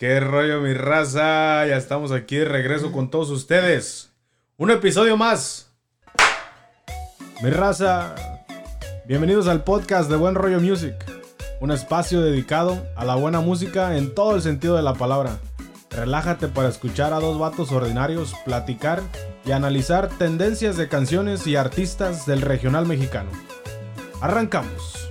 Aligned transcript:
¿Qué 0.00 0.18
rollo, 0.18 0.62
mi 0.62 0.72
raza? 0.72 1.66
Ya 1.66 1.76
estamos 1.76 2.10
aquí 2.10 2.36
de 2.36 2.46
regreso 2.46 2.90
con 2.90 3.10
todos 3.10 3.28
ustedes. 3.28 4.10
Un 4.56 4.70
episodio 4.70 5.18
más. 5.18 5.74
Mi 7.42 7.50
raza, 7.50 8.14
bienvenidos 9.06 9.46
al 9.46 9.62
podcast 9.62 10.08
de 10.08 10.16
Buen 10.16 10.36
Rollo 10.36 10.58
Music. 10.58 10.94
Un 11.60 11.70
espacio 11.70 12.22
dedicado 12.22 12.82
a 12.96 13.04
la 13.04 13.14
buena 13.16 13.40
música 13.40 13.94
en 13.98 14.14
todo 14.14 14.36
el 14.36 14.40
sentido 14.40 14.74
de 14.74 14.82
la 14.82 14.94
palabra. 14.94 15.38
Relájate 15.90 16.48
para 16.48 16.70
escuchar 16.70 17.12
a 17.12 17.20
dos 17.20 17.38
vatos 17.38 17.70
ordinarios 17.70 18.34
platicar 18.46 19.02
y 19.44 19.52
analizar 19.52 20.08
tendencias 20.08 20.78
de 20.78 20.88
canciones 20.88 21.46
y 21.46 21.56
artistas 21.56 22.24
del 22.24 22.40
regional 22.40 22.86
mexicano. 22.86 23.28
Arrancamos. 24.22 25.09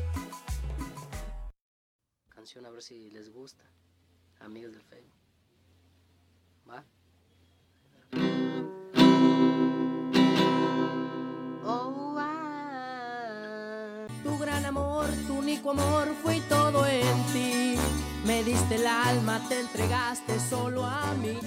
Único 15.49 15.71
amor 15.71 16.08
fue 16.21 16.39
todo 16.48 16.85
en 16.85 17.23
ti. 17.34 17.76
Me 18.23 18.44
diste 18.44 18.76
el 18.76 18.85
alma, 18.85 19.41
te 19.49 19.59
entregaste 19.59 20.39
solo 20.39 20.85
a 20.85 21.12
mí. 21.16 21.39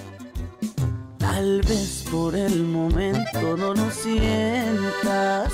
Tal 1.17 1.61
vez 1.61 2.05
por 2.11 2.35
el 2.35 2.63
momento 2.63 3.55
no 3.55 3.73
lo 3.73 3.89
sientas. 3.91 5.53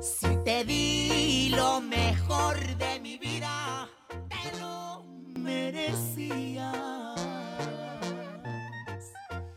Si 0.00 0.28
te 0.44 0.64
di 0.64 1.52
lo 1.56 1.80
mejor 1.80 2.56
de 2.76 3.00
mi 3.00 3.18
vida, 3.18 3.88
te 4.28 4.56
lo 4.60 5.02
merecía. 5.40 6.72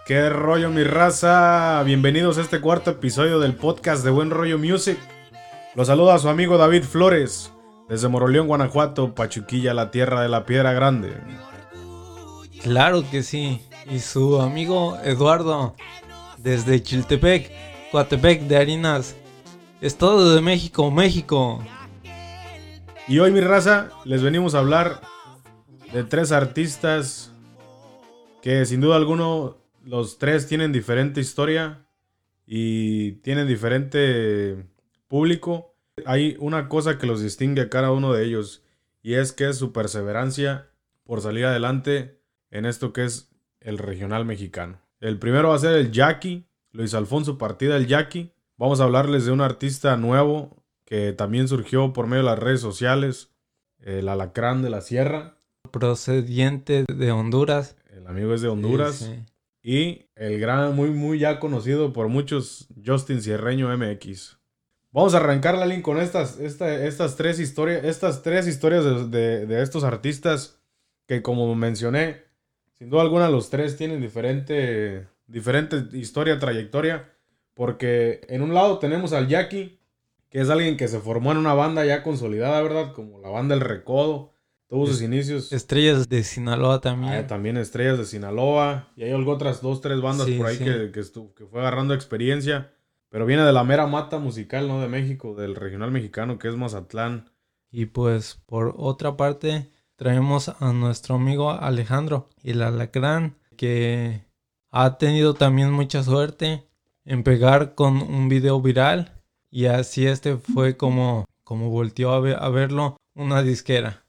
¿Qué 0.08 0.30
rollo, 0.30 0.72
mi 0.72 0.84
raza? 0.84 1.84
Bienvenidos 1.84 2.40
a 2.40 2.42
este 2.42 2.60
cuarto 2.60 2.90
episodio 2.90 3.40
del 3.40 3.54
podcast 3.54 4.04
de 4.04 4.10
Buen 4.10 4.32
Rollo 4.32 4.58
Music. 4.58 4.98
Los 5.76 5.88
saluda 5.88 6.18
su 6.18 6.28
amigo 6.30 6.58
David 6.58 6.84
Flores, 6.84 7.54
desde 7.88 8.08
Moroleón, 8.08 8.48
Guanajuato, 8.48 9.14
Pachuquilla, 9.14 9.76
la 9.76 9.92
tierra 9.92 10.22
de 10.22 10.30
la 10.30 10.46
piedra 10.46 10.74
grande. 10.74 11.14
Claro 12.64 13.04
que 13.10 13.22
sí. 13.22 13.62
Y 13.90 14.00
su 14.00 14.42
amigo 14.42 14.98
Eduardo, 15.04 15.76
desde 16.40 16.82
Chiltepec, 16.82 17.52
Coatepec 17.92 18.42
de 18.42 18.58
Harinas, 18.58 19.16
Estado 19.80 20.34
de 20.34 20.42
México, 20.42 20.90
México. 20.90 21.64
Y 23.08 23.20
hoy, 23.20 23.32
mi 23.32 23.42
raza, 23.42 23.90
les 24.06 24.24
venimos 24.24 24.56
a 24.56 24.60
hablar 24.60 25.02
de 25.94 26.04
tres 26.04 26.32
artistas 26.32 27.32
que 28.42 28.66
sin 28.66 28.82
duda 28.82 28.96
alguno 28.96 29.58
los 29.84 30.18
tres 30.18 30.48
tienen 30.48 30.72
diferente 30.72 31.22
historia 31.22 31.86
y 32.46 33.14
tienen 33.24 33.48
diferente 33.48 34.66
público. 35.10 35.76
Hay 36.06 36.38
una 36.40 36.70
cosa 36.70 36.98
que 36.98 37.08
los 37.08 37.22
distingue 37.22 37.64
a 37.64 37.70
cada 37.70 37.92
uno 37.92 38.14
de 38.14 38.24
ellos 38.24 38.64
y 39.02 39.16
es 39.16 39.34
que 39.34 39.50
es 39.50 39.58
su 39.58 39.74
perseverancia 39.74 40.70
por 41.04 41.20
salir 41.20 41.46
adelante 41.46 42.22
en 42.52 42.66
esto 42.66 42.94
que 42.94 43.04
es 43.04 43.30
el 43.60 43.78
regional 43.78 44.24
mexicano. 44.24 44.80
El 45.02 45.20
primero 45.20 45.50
va 45.50 45.56
a 45.56 45.60
ser 45.60 45.74
el 45.74 45.92
Jackie, 45.92 46.46
Luis 46.72 46.94
Alfonso 46.94 47.38
Partida 47.38 47.76
el 47.76 47.88
Jackie. 47.88 48.32
Vamos 48.58 48.80
a 48.80 48.86
hablarles 48.86 49.26
de 49.26 49.32
un 49.32 49.42
artista 49.42 49.98
nuevo 49.98 50.64
que 50.86 51.14
también 51.14 51.48
surgió 51.48 51.92
por 51.94 52.08
medio 52.08 52.24
de 52.24 52.30
las 52.30 52.40
redes 52.40 52.62
sociales, 52.62 53.32
el 53.82 54.08
Alacrán 54.10 54.62
de 54.62 54.70
la 54.70 54.82
Sierra. 54.82 55.38
Procediente 55.72 56.86
de 56.88 57.12
Honduras. 57.12 57.76
El 57.92 58.08
amigo 58.08 58.34
es 58.34 58.42
de 58.42 58.48
Honduras. 58.48 58.96
Sí, 58.96 59.06
sí. 59.06 59.26
Y 59.62 60.06
el 60.16 60.40
gran, 60.40 60.76
muy, 60.76 60.90
muy 60.90 61.20
ya 61.20 61.40
conocido 61.40 61.94
por 61.94 62.08
muchos, 62.08 62.68
Justin 62.84 63.22
Cierreño 63.22 63.76
MX. 63.78 64.39
Vamos 64.92 65.14
a 65.14 65.18
arrancar 65.18 65.58
la 65.58 65.66
link 65.66 65.82
con 65.84 66.00
estas, 66.00 66.40
esta- 66.40 66.84
estas 66.86 67.16
tres 67.16 67.40
historias, 67.40 67.84
estas 67.84 68.24
tres 68.24 68.48
historias 68.48 68.84
de, 68.84 69.08
de- 69.08 69.46
de 69.46 69.62
estos 69.62 69.84
artistas 69.84 70.60
que 71.06 71.22
como 71.22 71.54
mencioné, 71.56 72.24
sin 72.78 72.90
duda 72.90 73.02
alguna 73.02 73.30
los 73.30 73.50
tres 73.50 73.78
tienen 73.78 74.02
diferente, 74.02 75.08
diferente 75.28 75.84
historia, 75.98 76.40
trayectoria. 76.40 77.10
Porque 77.54 78.22
en 78.30 78.42
un 78.42 78.54
lado 78.54 78.80
tenemos 78.80 79.12
al 79.12 79.28
Jackie, 79.28 79.80
que 80.30 80.40
es 80.40 80.50
alguien 80.50 80.78
que 80.78 80.88
se 80.88 81.00
formó 81.00 81.32
en 81.34 81.38
una 81.38 81.54
banda 81.54 81.84
ya 81.86 82.04
consolidada, 82.04 82.62
¿verdad? 82.62 82.94
Como 82.94 83.20
la 83.20 83.30
banda 83.30 83.54
El 83.56 83.62
Recodo. 83.62 84.32
Tuvo 84.68 84.86
sus 84.86 85.02
inicios. 85.02 85.52
Estrellas 85.52 86.08
de 86.10 86.24
Sinaloa 86.24 86.80
también. 86.80 87.12
Ah, 87.14 87.28
también 87.28 87.58
Estrellas 87.58 87.98
de 87.98 88.06
Sinaloa. 88.06 88.88
Y 88.96 89.02
hay 89.04 89.12
algo 89.12 89.32
otras 89.34 89.62
dos, 89.62 89.82
tres 89.82 90.00
bandas 90.00 90.28
Sí, 90.28 90.36
por 90.38 90.46
ahí 90.46 90.58
sí. 90.58 90.64
que, 90.64 90.92
que, 90.92 91.02
que 91.36 91.46
fue 91.48 91.60
agarrando 91.60 91.94
experiencia. 91.96 92.72
Pero 93.10 93.26
viene 93.26 93.44
de 93.44 93.54
la 93.54 93.64
mera 93.64 93.88
mata 93.88 94.20
musical, 94.20 94.68
¿no? 94.68 94.82
De 94.82 94.88
México, 94.88 95.36
del 95.36 95.56
regional 95.56 95.92
mexicano 95.92 96.38
que 96.38 96.48
es 96.48 96.56
Mazatlán. 96.56 97.30
Y 97.72 97.88
pues 97.88 98.42
por 98.46 98.74
otra 98.78 99.18
parte 99.18 99.70
traemos 99.96 100.50
a 100.50 100.74
nuestro 100.74 101.16
amigo 101.16 101.52
Alejandro, 101.52 102.30
el 102.44 102.62
alacrán, 102.62 103.36
que 103.58 104.24
ha 104.72 104.98
tenido 104.98 105.34
también 105.34 105.72
mucha 105.72 106.04
suerte 106.04 106.64
en 107.06 107.24
pegar 107.24 107.76
con 107.76 107.98
un 108.02 108.30
video 108.30 108.62
viral. 108.62 109.14
Y 109.52 109.66
así 109.66 110.06
este 110.06 110.38
fue 110.38 110.78
como, 110.78 111.26
como 111.44 111.70
volteó 111.70 112.12
a, 112.12 112.20
ve- 112.20 112.38
a 112.40 112.50
verlo 112.50 112.98
una 113.16 113.42
disquera. 113.42 114.04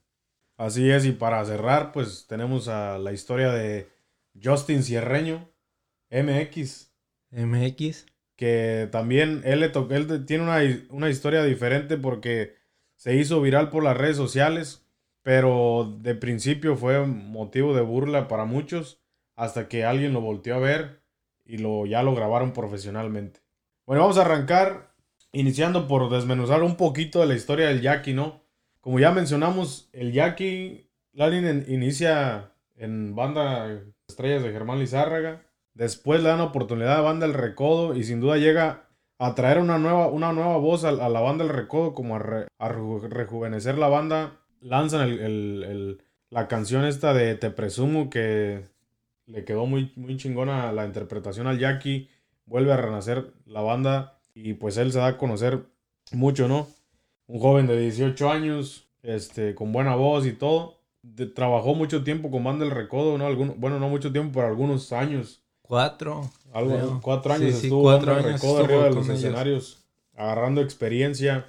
Así 0.58 0.90
es, 0.90 1.06
y 1.06 1.12
para 1.12 1.42
cerrar, 1.46 1.90
pues 1.92 2.26
tenemos 2.28 2.68
a 2.68 2.98
la 2.98 3.12
historia 3.12 3.50
de 3.50 3.88
Justin 4.42 4.82
Cierreño, 4.82 5.48
MX, 6.10 6.90
MX. 7.32 8.06
Que 8.40 8.88
también 8.90 9.42
él, 9.44 9.60
le 9.60 9.66
él 9.66 10.24
tiene 10.24 10.44
una, 10.44 10.60
una 10.88 11.10
historia 11.10 11.44
diferente 11.44 11.98
porque 11.98 12.54
se 12.96 13.14
hizo 13.14 13.42
viral 13.42 13.68
por 13.68 13.84
las 13.84 13.94
redes 13.94 14.16
sociales, 14.16 14.82
pero 15.20 15.98
de 16.00 16.14
principio 16.14 16.74
fue 16.74 17.04
motivo 17.04 17.74
de 17.74 17.82
burla 17.82 18.28
para 18.28 18.46
muchos 18.46 18.98
hasta 19.36 19.68
que 19.68 19.84
alguien 19.84 20.14
lo 20.14 20.22
volteó 20.22 20.54
a 20.54 20.58
ver 20.58 21.02
y 21.44 21.58
lo, 21.58 21.84
ya 21.84 22.02
lo 22.02 22.14
grabaron 22.14 22.54
profesionalmente. 22.54 23.40
Bueno, 23.84 24.00
vamos 24.00 24.16
a 24.16 24.22
arrancar 24.22 24.94
iniciando 25.32 25.86
por 25.86 26.08
desmenuzar 26.08 26.62
un 26.62 26.76
poquito 26.76 27.20
de 27.20 27.26
la 27.26 27.34
historia 27.34 27.68
del 27.68 27.82
Jackie, 27.82 28.14
¿no? 28.14 28.40
Como 28.80 29.00
ya 29.00 29.10
mencionamos, 29.10 29.90
el 29.92 30.12
Jackie 30.12 30.88
Lalin 31.12 31.66
inicia 31.68 32.54
en 32.76 33.14
banda 33.14 33.82
Estrellas 34.08 34.42
de 34.42 34.50
Germán 34.50 34.78
Lizárraga. 34.78 35.42
Después 35.74 36.22
le 36.22 36.28
dan 36.28 36.40
oportunidad 36.40 36.96
a 36.98 37.00
Banda 37.00 37.26
El 37.26 37.34
Recodo 37.34 37.94
y 37.94 38.04
sin 38.04 38.20
duda 38.20 38.36
llega 38.36 38.88
a 39.18 39.34
traer 39.34 39.58
una 39.58 39.78
nueva, 39.78 40.08
una 40.08 40.32
nueva 40.32 40.56
voz 40.56 40.84
a, 40.84 40.92
la 40.92 41.20
Banda 41.20 41.44
El 41.44 41.50
Recodo, 41.50 41.94
como 41.94 42.16
a, 42.16 42.18
re- 42.18 42.46
a 42.58 42.68
reju- 42.70 43.08
rejuvenecer 43.08 43.78
la 43.78 43.88
banda. 43.88 44.38
Lanzan 44.60 45.08
el- 45.08 46.02
la 46.30 46.48
canción 46.48 46.84
esta 46.84 47.12
de 47.14 47.34
Te 47.34 47.50
Presumo 47.50 48.08
que 48.10 48.64
le 49.26 49.44
quedó 49.44 49.66
muy, 49.66 49.92
muy 49.96 50.16
chingona 50.16 50.70
la 50.72 50.86
interpretación 50.86 51.46
al 51.46 51.58
Jackie. 51.58 52.08
Vuelve 52.46 52.72
a 52.72 52.76
renacer 52.76 53.32
la 53.46 53.60
banda 53.62 54.18
y 54.34 54.54
pues 54.54 54.76
él 54.76 54.92
se 54.92 54.98
da 54.98 55.06
a 55.08 55.18
conocer 55.18 55.60
mucho, 56.12 56.48
¿no? 56.48 56.66
Un 57.26 57.38
joven 57.40 57.66
de 57.66 57.78
18 57.78 58.30
años, 58.30 58.88
este, 59.02 59.54
con 59.54 59.72
buena 59.72 59.94
voz 59.94 60.26
y 60.26 60.32
todo. 60.32 60.78
Trabajó 61.34 61.74
mucho 61.74 62.02
tiempo 62.04 62.30
con 62.30 62.44
Banda 62.44 62.64
El 62.64 62.70
Recodo, 62.72 63.16
¿no? 63.18 63.34
Bueno, 63.56 63.78
no 63.78 63.88
mucho 63.88 64.12
tiempo, 64.12 64.32
pero 64.34 64.48
algunos 64.48 64.92
años. 64.92 65.39
Cuatro. 65.70 66.28
Algo, 66.52 66.74
creo. 66.74 67.00
cuatro 67.00 67.32
años 67.32 67.54
Sí, 67.54 67.60
sí, 67.60 67.66
estuvo 67.68 67.82
cuatro 67.82 68.12
años 68.16 68.34
estuvo 68.34 68.58
arriba 68.58 68.84
de 68.84 68.90
los 68.90 69.08
escenarios, 69.08 69.84
agarrando 70.16 70.62
experiencia. 70.62 71.46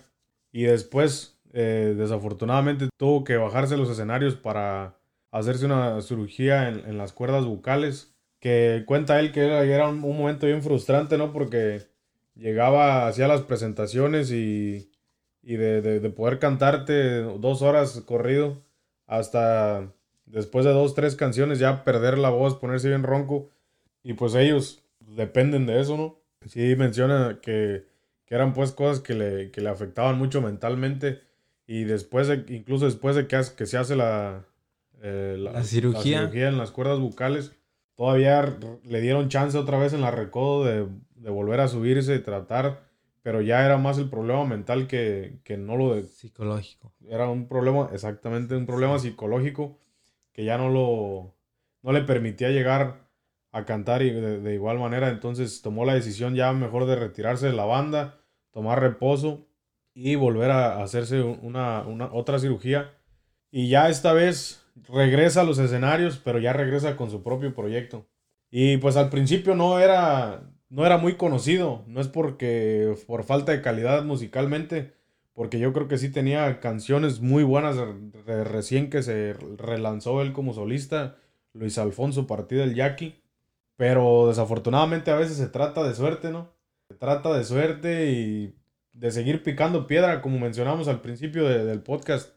Y 0.52 0.64
después, 0.64 1.40
eh, 1.54 1.96
desafortunadamente, 1.98 2.90
tuvo 2.98 3.24
que 3.24 3.36
bajarse 3.38 3.74
de 3.74 3.80
los 3.80 3.90
escenarios 3.90 4.36
para 4.36 4.96
hacerse 5.32 5.66
una 5.66 6.00
cirugía 6.04 6.70
en, 6.70 6.88
en 6.88 7.00
las 7.00 7.14
cuerdas 7.14 7.46
bucales. 7.46 8.14
Que 8.40 8.84
cuenta 8.86 9.20
él 9.20 9.32
que 9.32 9.44
era, 9.44 9.64
era 9.64 9.88
un, 9.88 10.04
un 10.04 10.18
momento 10.20 10.46
bien 10.46 10.62
frustrante, 10.62 11.18
¿no? 11.18 11.34
Porque 11.34 11.82
llegaba, 12.36 13.08
hacía 13.08 13.28
las 13.28 13.42
presentaciones 13.42 14.32
y, 14.32 14.92
y 15.42 15.56
de, 15.56 15.82
de- 15.82 16.00
de 16.00 16.10
poder 16.12 16.38
cantarte 16.38 17.22
dos 17.24 17.64
horas 17.64 18.02
corrido 18.06 18.62
hasta 19.08 19.92
después 20.28 20.64
de 20.64 20.74
dos, 20.74 20.94
tres 20.94 21.16
canciones 21.16 21.58
ya 21.58 21.84
perder 21.84 22.20
la 22.20 22.30
voz, 22.30 22.56
ponerse 22.56 22.88
bien 22.88 23.02
ronco. 23.04 23.50
Y 24.04 24.14
pues 24.14 24.36
ellos 24.36 24.84
dependen 25.00 25.66
de 25.66 25.80
eso, 25.80 25.98
¿no? 25.98 26.20
Sí 26.48 26.76
menciona 26.76 27.40
que, 27.42 27.86
que 28.26 28.36
eran 28.36 28.54
pues 28.54 28.72
cosas 28.72 29.00
que 29.00 29.14
le, 29.14 29.52
que 29.52 29.62
le 29.62 29.70
afectaban 29.70 30.18
mucho 30.18 30.42
mentalmente. 30.42 31.22
Y 31.68 31.84
después, 31.84 32.28
de- 32.28 32.46
incluso 32.50 32.86
después 32.86 33.16
de 33.16 33.28
que, 33.28 33.44
se 33.44 33.78
hace 33.78 33.96
la, 33.96 34.46
eh, 35.02 35.38
La 35.40 35.64
cirugía. 35.64 36.30
en 36.34 36.58
las 36.58 36.72
cuerdas 36.72 37.00
bucales, 37.00 37.54
todavía 37.96 38.58
le 38.84 39.02
dieron 39.02 39.30
chance 39.30 39.58
otra 39.58 39.78
vez 39.78 39.94
en 39.94 40.02
la 40.02 40.12
recodo 40.12 40.66
de, 40.66 40.88
de 41.16 41.30
volver 41.30 41.60
a 41.60 41.68
subirse 41.68 42.16
y 42.16 42.20
tratar. 42.20 42.90
Pero 43.24 43.42
ya 43.42 43.64
era 43.64 43.78
más 43.78 44.00
el 44.00 44.10
problema 44.10 44.44
mental 44.46 44.88
que, 44.88 45.38
que 45.44 45.56
no 45.56 45.78
lo 45.78 45.94
de, 45.94 46.04
Psicológico. 46.04 46.92
era 47.08 47.30
un 47.30 47.48
problema, 47.48 47.90
exactamente, 47.94 48.56
un 48.56 48.66
problema 48.66 48.98
psicológico 48.98 49.78
que 50.34 50.44
ya 50.44 50.58
no 50.58 50.70
lo 50.70 51.36
no 51.84 51.92
le 51.92 52.02
permitía 52.02 52.50
llegar 52.50 53.11
a 53.52 53.66
cantar 53.66 54.02
y 54.02 54.12
de, 54.12 54.54
igual 54.54 54.80
manera, 54.80 55.10
entonces 55.10 55.62
tomó 55.62 55.86
la 55.86 55.94
decisión 55.94 56.36
ya 56.36 56.54
mejor 56.54 56.86
de 56.86 56.96
retirarse 56.96 57.48
de 57.48 57.54
la 57.54 57.66
banda, 57.66 58.20
tomar 58.52 58.80
reposo 58.80 59.48
y 59.94 60.16
volver 60.16 60.52
a 60.52 60.82
hacerse 60.82 61.22
una, 61.22 61.82
una 61.82 62.14
otra 62.14 62.40
cirugía 62.40 62.94
y 63.52 63.70
ya 63.70 63.90
esta 63.90 64.14
vez 64.14 64.66
regresa 64.88 65.42
a 65.42 65.44
los 65.44 65.60
escenarios, 65.60 66.22
pero 66.24 66.40
ya 66.40 66.54
regresa 66.54 66.96
con 66.96 67.12
su 67.12 67.24
propio 67.24 67.54
proyecto. 67.54 68.08
Y 68.50 68.78
pues 68.78 68.96
al 68.96 69.10
principio 69.10 69.56
no 69.56 69.80
era 69.80 70.52
no 70.72 70.86
era 70.86 70.98
muy 70.98 71.16
conocido, 71.16 71.84
no 71.86 72.00
es 72.00 72.08
porque 72.08 72.96
por 73.06 73.26
falta 73.26 73.52
de 73.52 73.62
calidad 73.62 74.06
musicalmente, 74.06 74.94
porque 75.34 75.60
yo 75.60 75.74
creo 75.74 75.90
que 75.90 75.98
sí 75.98 76.10
tenía 76.10 76.62
canciones 76.62 77.20
muy 77.20 77.44
buenas 77.44 77.76
recién 78.26 78.90
que 78.90 79.04
se 79.04 79.34
relanzó 79.58 80.22
él 80.22 80.32
como 80.32 80.54
solista, 80.54 81.18
Luis 81.54 81.78
Alfonso 81.78 82.26
Partida 82.26 82.62
del 82.62 82.76
Yaqui, 82.76 83.21
pero 83.82 84.28
desafortunadamente 84.28 85.10
a 85.10 85.16
veces 85.16 85.38
se 85.38 85.48
trata 85.48 85.82
de 85.82 85.96
suerte, 85.96 86.30
¿no? 86.30 86.54
Se 86.88 86.94
trata 86.94 87.34
de 87.36 87.44
suerte 87.44 88.12
y 88.12 88.56
de 88.94 89.10
seguir 89.10 89.42
picando 89.42 89.88
piedra, 89.88 90.22
como 90.22 90.38
mencionamos 90.38 90.88
al 90.88 91.02
principio 91.02 91.50
de- 91.50 91.66
del 91.66 91.82
podcast. 91.82 92.36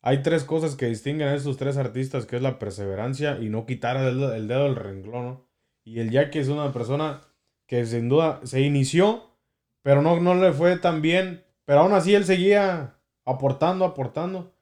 Hay 0.00 0.22
tres 0.22 0.44
cosas 0.44 0.76
que 0.76 0.86
distinguen 0.86 1.26
a 1.26 1.34
estos 1.34 1.56
tres 1.56 1.76
artistas, 1.76 2.24
que 2.24 2.36
es 2.36 2.42
la 2.42 2.60
perseverancia 2.60 3.36
y 3.40 3.48
no 3.48 3.66
quitar 3.66 3.96
el, 3.96 4.22
el 4.22 4.46
dedo 4.46 4.62
del 4.62 4.76
renglón, 4.76 5.24
¿no? 5.26 5.48
Y 5.82 5.98
el 5.98 6.12
Jackie 6.12 6.38
es 6.38 6.46
una 6.46 6.72
persona 6.72 7.20
que 7.66 7.84
sin 7.84 8.08
duda 8.08 8.38
se 8.44 8.60
inició, 8.60 9.24
pero 9.82 10.02
no, 10.02 10.20
no 10.20 10.36
le 10.36 10.52
fue 10.52 10.78
tan 10.78 11.02
bien. 11.02 11.44
Pero 11.64 11.80
aún 11.80 11.94
así 11.94 12.14
él 12.14 12.24
seguía 12.24 12.94
aportando, 13.24 13.84
aportando, 13.86 14.54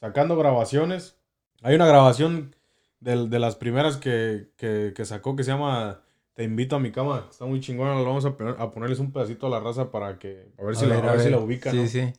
sacando 0.00 0.36
grabaciones. 0.36 1.16
Hay 1.62 1.76
una 1.76 1.86
grabación 1.86 2.56
del- 3.00 3.30
de, 3.30 3.38
las 3.38 3.56
primeras 3.56 3.96
que, 3.96 4.50
que- 4.56 4.92
que 4.94 5.04
sacó 5.04 5.34
que 5.36 5.44
se 5.44 5.50
llama 5.52 6.00
Te 6.34 6.44
invito 6.44 6.76
a 6.76 6.78
mi 6.78 6.90
cama. 6.92 7.26
Está 7.30 7.44
muy 7.44 7.60
chingona, 7.60 7.94
lo 7.94 8.04
vamos 8.04 8.24
a, 8.24 8.30
poner- 8.36 8.56
a 8.58 8.70
ponerles 8.70 8.98
un 8.98 9.12
pedacito 9.12 9.46
a 9.46 9.50
la 9.50 9.60
raza 9.60 9.90
para 9.90 10.18
que 10.18 10.52
a 10.58 10.64
ver 10.64 10.76
si, 10.76 10.86
la, 10.86 10.96
a 10.98 11.12
ver 11.12 11.20
si 11.20 11.30
la 11.30 11.38
ubican. 11.38 11.72
Sí, 11.72 11.78
¿no? 11.82 11.88
sí. 11.88 12.12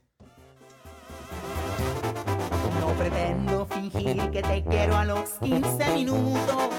No 2.80 2.88
pretendo 2.98 3.66
fingir 3.68 4.30
que 4.32 4.42
te 4.42 4.64
quiero 4.64 4.96
a 4.98 5.06
los 5.06 5.30
15 5.40 5.94
minutos. 5.96 6.70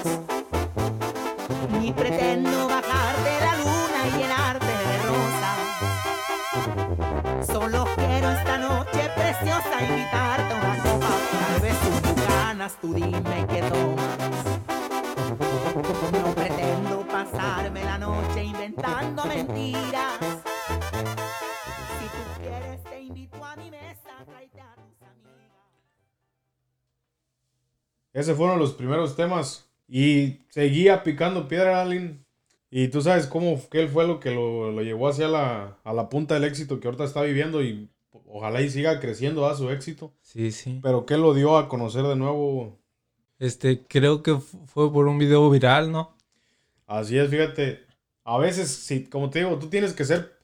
Ni 1.81 1.91
pretendo 1.91 2.67
bajarte 2.67 3.39
la 3.41 3.57
luna 3.57 4.07
y 4.07 4.11
llenarte 4.21 4.65
de 4.65 4.97
rosas. 5.07 5.59
Solo 7.47 7.85
quiero 7.95 8.29
esta 8.31 8.57
noche 8.57 9.09
preciosa 9.15 9.81
invitarte 9.81 10.53
a 10.53 10.57
una 10.57 10.77
copa. 10.83 11.07
Tal 11.49 11.61
vez 11.61 11.75
tú 11.79 11.89
ganas, 12.29 12.77
tú 12.79 12.93
dime 12.93 13.45
inventando 18.83 19.25
mentiras. 19.27 20.19
Si 21.99 22.05
tú 22.05 22.41
quieres 22.41 22.83
te 22.83 23.01
invito 23.01 23.43
a 23.45 23.55
mi 23.55 23.71
mesa, 23.71 24.09
tráete 24.25 24.61
a 24.61 24.75
tus 24.75 25.01
amigas. 25.01 25.69
Ese 28.13 28.35
fueron 28.35 28.59
los 28.59 28.73
primeros 28.73 29.15
temas. 29.15 29.69
Y 29.87 30.39
seguía 30.49 31.03
picando 31.03 31.47
piedra, 31.47 31.81
Alin. 31.81 32.25
Y 32.69 32.87
tú 32.87 33.01
sabes 33.01 33.27
cómo 33.27 33.59
que 33.69 33.81
él 33.81 33.89
fue 33.89 34.07
lo 34.07 34.19
que 34.19 34.31
lo, 34.31 34.71
lo 34.71 34.81
llevó 34.81 35.07
hacia 35.07 35.27
la, 35.27 35.77
a 35.83 35.93
la 35.93 36.09
punta 36.09 36.33
del 36.33 36.43
éxito 36.45 36.79
que 36.79 36.87
ahorita 36.87 37.03
está 37.03 37.21
viviendo. 37.21 37.61
Y 37.63 37.89
ojalá 38.27 38.61
y 38.61 38.69
siga 38.69 38.99
creciendo 38.99 39.45
a 39.45 39.55
su 39.55 39.69
éxito. 39.69 40.13
Sí, 40.21 40.51
sí. 40.51 40.79
Pero 40.81 41.05
que 41.05 41.17
lo 41.17 41.33
dio 41.33 41.57
a 41.57 41.69
conocer 41.69 42.03
de 42.03 42.15
nuevo. 42.15 42.79
Este, 43.39 43.83
creo 43.87 44.23
que 44.23 44.35
fu- 44.35 44.65
fue 44.65 44.91
por 44.91 45.07
un 45.07 45.17
video 45.19 45.49
viral, 45.49 45.91
¿no? 45.91 46.15
Así 46.87 47.17
es, 47.17 47.29
fíjate. 47.29 47.85
A 48.25 48.37
veces, 48.37 48.69
sí, 48.69 49.05
como 49.05 49.29
te 49.29 49.39
digo, 49.39 49.59
tú 49.59 49.69
tienes 49.69 49.93
que 49.93 50.05
ser. 50.05 50.39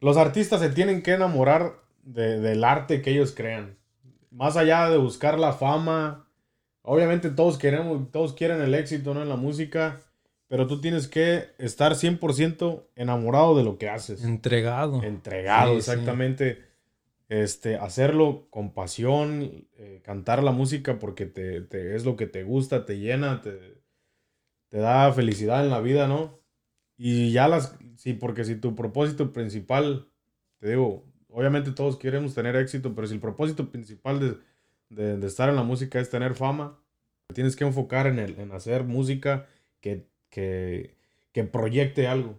Los 0.00 0.16
artistas 0.16 0.60
se 0.60 0.70
tienen 0.70 1.02
que 1.02 1.12
enamorar 1.12 1.74
de- 2.02 2.40
del 2.40 2.64
arte 2.64 3.02
que 3.02 3.10
ellos 3.12 3.32
crean. 3.36 3.76
Más 4.30 4.56
allá 4.56 4.88
de 4.90 4.96
buscar 4.98 5.38
la 5.38 5.52
fama. 5.52 6.28
Obviamente 6.82 7.30
todos 7.30 7.58
queremos, 7.58 8.10
todos 8.10 8.32
quieren 8.32 8.60
el 8.62 8.74
éxito, 8.74 9.12
¿no? 9.14 9.22
En 9.22 9.28
la 9.28 9.36
música. 9.36 10.00
Pero 10.48 10.66
tú 10.66 10.80
tienes 10.80 11.06
que 11.06 11.50
estar 11.58 11.94
100% 11.94 12.88
enamorado 12.96 13.56
de 13.56 13.62
lo 13.62 13.78
que 13.78 13.88
haces. 13.88 14.24
Entregado. 14.24 15.02
Entregado, 15.02 15.74
Sí, 15.76 15.82
sí. 15.82 15.90
exactamente. 15.90 16.64
Este, 17.28 17.76
hacerlo 17.76 18.48
con 18.50 18.72
pasión, 18.74 19.68
eh, 19.76 20.00
cantar 20.04 20.42
la 20.42 20.50
música 20.50 20.98
porque 20.98 21.26
te, 21.26 21.60
te- 21.60 21.94
es 21.94 22.04
lo 22.04 22.16
que 22.16 22.26
te 22.26 22.42
gusta, 22.42 22.84
te 22.84 22.98
llena, 22.98 23.40
te, 23.40 23.80
te 24.68 24.78
da 24.78 25.12
felicidad 25.12 25.64
en 25.64 25.70
la 25.70 25.80
vida, 25.80 26.08
¿no? 26.08 26.39
Y 27.02 27.32
ya 27.32 27.48
las, 27.48 27.78
sí, 27.96 28.12
porque 28.12 28.44
si 28.44 28.56
tu 28.56 28.74
propósito 28.74 29.32
principal, 29.32 30.06
te 30.58 30.68
digo, 30.68 31.06
obviamente 31.30 31.72
todos 31.72 31.96
queremos 31.96 32.34
tener 32.34 32.56
éxito, 32.56 32.94
pero 32.94 33.06
si 33.06 33.14
el 33.14 33.20
propósito 33.20 33.70
principal 33.70 34.38
de, 34.90 35.16
de- 35.16 35.26
estar 35.26 35.48
en 35.48 35.56
la 35.56 35.62
música 35.62 35.98
es 35.98 36.10
tener 36.10 36.34
fama, 36.34 36.78
tienes 37.32 37.56
que 37.56 37.64
enfocar 37.64 38.06
en, 38.06 38.18
el, 38.18 38.38
en 38.38 38.52
hacer 38.52 38.84
música 38.84 39.46
que, 39.80 40.08
que, 40.28 40.94
que 41.32 41.44
proyecte 41.44 42.06
algo. 42.06 42.38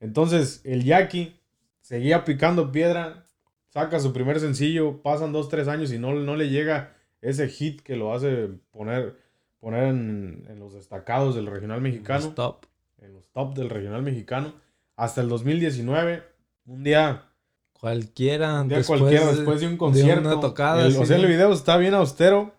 Entonces, 0.00 0.62
el 0.64 0.82
Jackie 0.82 1.36
seguía 1.80 2.24
picando 2.24 2.72
piedra, 2.72 3.26
saca 3.68 4.00
su 4.00 4.12
primer 4.12 4.40
sencillo, 4.40 5.00
pasan 5.00 5.30
dos, 5.32 5.48
tres 5.48 5.68
años 5.68 5.92
y 5.92 6.00
no, 6.00 6.12
no 6.12 6.34
le 6.34 6.48
llega 6.48 6.96
ese 7.20 7.48
hit 7.48 7.82
que 7.82 7.94
lo 7.94 8.12
hace 8.12 8.48
poner, 8.72 9.16
poner 9.60 9.84
en, 9.84 10.44
en 10.48 10.58
los 10.58 10.74
destacados 10.74 11.36
del 11.36 11.46
regional 11.46 11.80
mexicano 11.80 12.30
Stop. 12.30 12.66
En 13.02 13.12
los 13.14 13.28
top 13.32 13.54
del 13.54 13.68
regional 13.70 14.02
mexicano. 14.02 14.54
Hasta 14.96 15.20
el 15.20 15.28
2019, 15.28 16.22
un 16.66 16.84
día, 16.84 17.24
Cualquiera. 17.72 18.60
un 18.62 18.68
día 18.68 18.78
después, 18.78 19.00
cualquiera, 19.00 19.26
después 19.32 19.60
de 19.60 19.66
un 19.66 19.76
concierto. 19.76 20.20
una 20.28 20.40
tocada. 20.40 20.86
el, 20.86 20.92
sí. 20.92 20.98
O 20.98 21.06
sea, 21.06 21.16
el 21.16 21.26
video 21.26 21.52
está 21.52 21.76
bien 21.76 21.94
austero. 21.94 22.54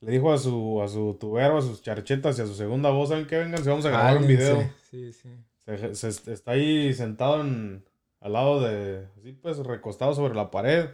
Le 0.00 0.12
dijo 0.12 0.32
a 0.32 0.38
su, 0.38 0.80
a 0.82 0.88
su 0.88 1.16
tubero, 1.20 1.58
a 1.58 1.62
sus 1.62 1.82
charchetas 1.82 2.38
y 2.38 2.42
a 2.42 2.46
su 2.46 2.54
segunda 2.54 2.90
voz, 2.90 3.08
¿saben 3.10 3.26
qué? 3.26 3.38
Vengan, 3.38 3.62
si 3.62 3.68
vamos 3.68 3.84
a 3.86 3.90
grabar 3.90 4.18
un 4.18 4.26
video. 4.26 4.68
Sí, 4.90 5.12
sí. 5.12 5.28
Se, 5.64 5.94
se- 5.94 6.32
está 6.32 6.52
ahí 6.52 6.92
sentado 6.92 7.40
en, 7.40 7.84
al 8.20 8.32
lado 8.32 8.60
de, 8.60 9.06
así 9.18 9.32
pues, 9.32 9.58
recostado 9.58 10.14
sobre 10.14 10.34
la 10.34 10.50
pared. 10.50 10.86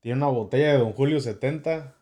Tiene 0.00 0.16
una 0.18 0.28
botella 0.28 0.72
de 0.72 0.78
Don 0.78 0.92
Julio 0.92 1.20
70. 1.20 1.94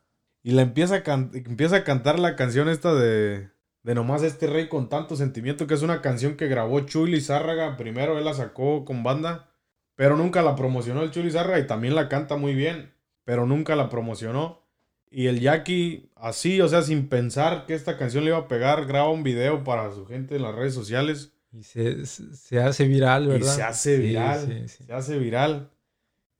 Y 0.44 0.52
le 0.52 0.62
empieza 0.62 0.96
a, 0.96 1.02
can- 1.02 1.30
empieza 1.34 1.76
a 1.76 1.84
cantar 1.84 2.18
la 2.20 2.36
canción 2.36 2.68
esta 2.68 2.94
de, 2.94 3.48
de 3.84 3.94
Nomás 3.94 4.22
este 4.22 4.46
rey 4.46 4.68
con 4.68 4.88
tanto 4.88 5.14
sentimiento, 5.14 5.66
que 5.66 5.74
es 5.74 5.82
una 5.82 6.00
canción 6.00 6.36
que 6.36 6.48
grabó 6.48 6.80
Chuli 6.80 7.20
Zárraga. 7.20 7.76
Primero 7.76 8.18
él 8.18 8.24
la 8.24 8.32
sacó 8.32 8.84
con 8.84 9.02
banda, 9.02 9.50
pero 9.94 10.16
nunca 10.16 10.42
la 10.42 10.56
promocionó 10.56 11.02
el 11.02 11.10
Chuli 11.10 11.30
Zárraga 11.30 11.58
y 11.58 11.66
también 11.66 11.94
la 11.94 12.08
canta 12.08 12.36
muy 12.36 12.54
bien, 12.54 12.94
pero 13.24 13.46
nunca 13.46 13.76
la 13.76 13.90
promocionó. 13.90 14.62
Y 15.10 15.26
el 15.26 15.38
Jackie, 15.38 16.10
así, 16.16 16.60
o 16.62 16.68
sea, 16.68 16.82
sin 16.82 17.08
pensar 17.08 17.66
que 17.66 17.74
esta 17.74 17.98
canción 17.98 18.24
le 18.24 18.30
iba 18.30 18.38
a 18.38 18.48
pegar, 18.48 18.86
graba 18.86 19.10
un 19.10 19.22
video 19.22 19.62
para 19.62 19.92
su 19.92 20.06
gente 20.06 20.34
en 20.34 20.42
las 20.42 20.54
redes 20.54 20.74
sociales. 20.74 21.34
Y 21.52 21.62
se, 21.62 22.06
se 22.06 22.58
hace 22.58 22.88
viral, 22.88 23.28
¿verdad? 23.28 23.52
Y 23.52 23.56
se 23.56 23.62
hace 23.62 23.98
viral. 23.98 24.46
sí, 24.46 24.68
sí. 24.68 24.84
Se 24.84 24.92
hace 24.94 25.18
viral. 25.18 25.70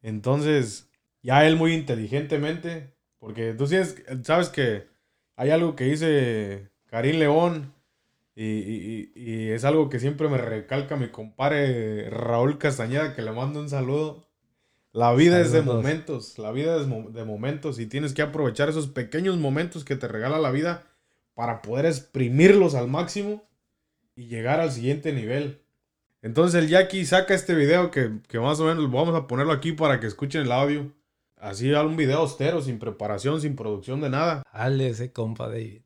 Entonces, 0.00 0.88
ya 1.23 1.47
él 1.47 1.57
muy 1.57 1.75
inteligentemente, 1.75 2.95
porque 3.18 3.52
tú 3.52 3.66
sabes 3.66 4.49
que 4.49 4.88
hay 5.37 5.50
algo 5.50 5.76
que 5.76 5.85
dice 5.85 6.74
Karim 6.94 7.18
León, 7.18 7.74
y, 8.36 8.44
y- 8.44 9.12
y- 9.16 9.50
es 9.50 9.64
algo 9.64 9.90
que 9.90 9.98
siempre 9.98 10.28
me 10.28 10.38
recalca 10.38 10.94
mi 10.94 11.08
compadre 11.08 12.08
Raúl 12.08 12.56
Castañeda, 12.56 13.16
que 13.16 13.22
le 13.22 13.32
mando 13.32 13.58
un 13.58 13.68
saludo. 13.68 14.28
La 14.92 15.12
vida 15.12 15.40
es 15.40 15.50
de 15.50 15.62
momentos, 15.62 16.38
la 16.38 16.52
vida 16.52 16.76
es 16.80 16.86
de 16.88 17.24
momentos, 17.24 17.80
y 17.80 17.86
tienes 17.86 18.14
que 18.14 18.22
aprovechar 18.22 18.68
esos 18.68 18.86
pequeños 18.86 19.38
momentos 19.38 19.84
que 19.84 19.96
te 19.96 20.06
regala 20.06 20.38
la 20.38 20.52
vida 20.52 20.84
para 21.34 21.62
poder 21.62 21.86
exprimirlos 21.86 22.76
al 22.76 22.86
máximo 22.86 23.42
y 24.14 24.26
llegar 24.28 24.60
al 24.60 24.70
siguiente 24.70 25.12
nivel. 25.12 25.62
Entonces 26.22 26.62
el 26.62 26.68
Jackie 26.68 27.04
saca 27.06 27.34
este 27.34 27.56
video 27.56 27.90
que, 27.90 28.20
que 28.28 28.38
más 28.38 28.60
o 28.60 28.66
menos 28.66 28.88
vamos 28.88 29.16
a 29.16 29.26
ponerlo 29.26 29.52
aquí 29.52 29.72
para 29.72 29.98
que 29.98 30.06
escuchen 30.06 30.42
el 30.42 30.52
audio. 30.52 30.92
Así 31.38 31.72
un 31.72 31.96
video 31.96 32.20
austero, 32.20 32.62
sin 32.62 32.78
preparación, 32.78 33.40
sin 33.40 33.56
producción 33.56 34.00
de 34.00 34.10
nada. 34.10 34.44
Dale 34.54 34.86
ese 34.90 35.10
compa 35.12 35.48
David. 35.48 35.84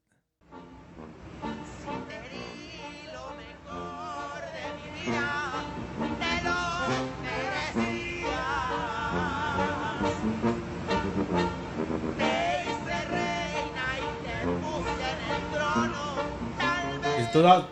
Tú 17.42 17.66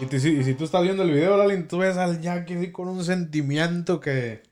y, 0.00 0.06
te- 0.06 0.16
y 0.16 0.42
si 0.44 0.54
tú 0.54 0.64
estás 0.64 0.82
viendo 0.82 1.02
el 1.02 1.10
video, 1.10 1.36
Lalin, 1.36 1.68
tú 1.68 1.78
ves 1.78 1.96
al 1.96 2.20
Jackie 2.20 2.72
con 2.72 2.88
un 2.88 3.04
sentimiento 3.04 4.00
que 4.00 4.42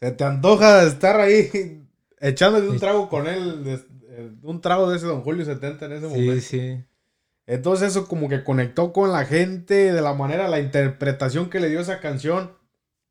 se 0.00 0.10
te 0.12 0.24
antoja 0.24 0.82
de 0.82 0.88
estar 0.88 1.20
ahí 1.20 1.82
echándote 2.20 2.68
un 2.68 2.78
trago 2.78 3.08
con 3.08 3.26
él, 3.26 3.64
de- 3.64 3.84
eh, 4.12 4.30
un 4.42 4.60
trago 4.60 4.90
de 4.90 4.96
ese 4.96 5.06
Don 5.06 5.22
Julio 5.22 5.44
70 5.44 5.86
en 5.86 5.92
ese 5.92 6.06
momento. 6.06 6.32
Sí, 6.34 6.40
sí. 6.40 6.84
Entonces 7.46 7.88
eso 7.90 8.06
como 8.06 8.28
que 8.28 8.44
conectó 8.44 8.92
con 8.92 9.10
la 9.12 9.24
gente 9.24 9.92
de 9.92 10.00
la 10.00 10.14
manera, 10.14 10.46
la 10.48 10.60
interpretación 10.60 11.50
que 11.50 11.58
le 11.58 11.68
dio 11.68 11.80
esa 11.80 11.98
canción, 11.98 12.52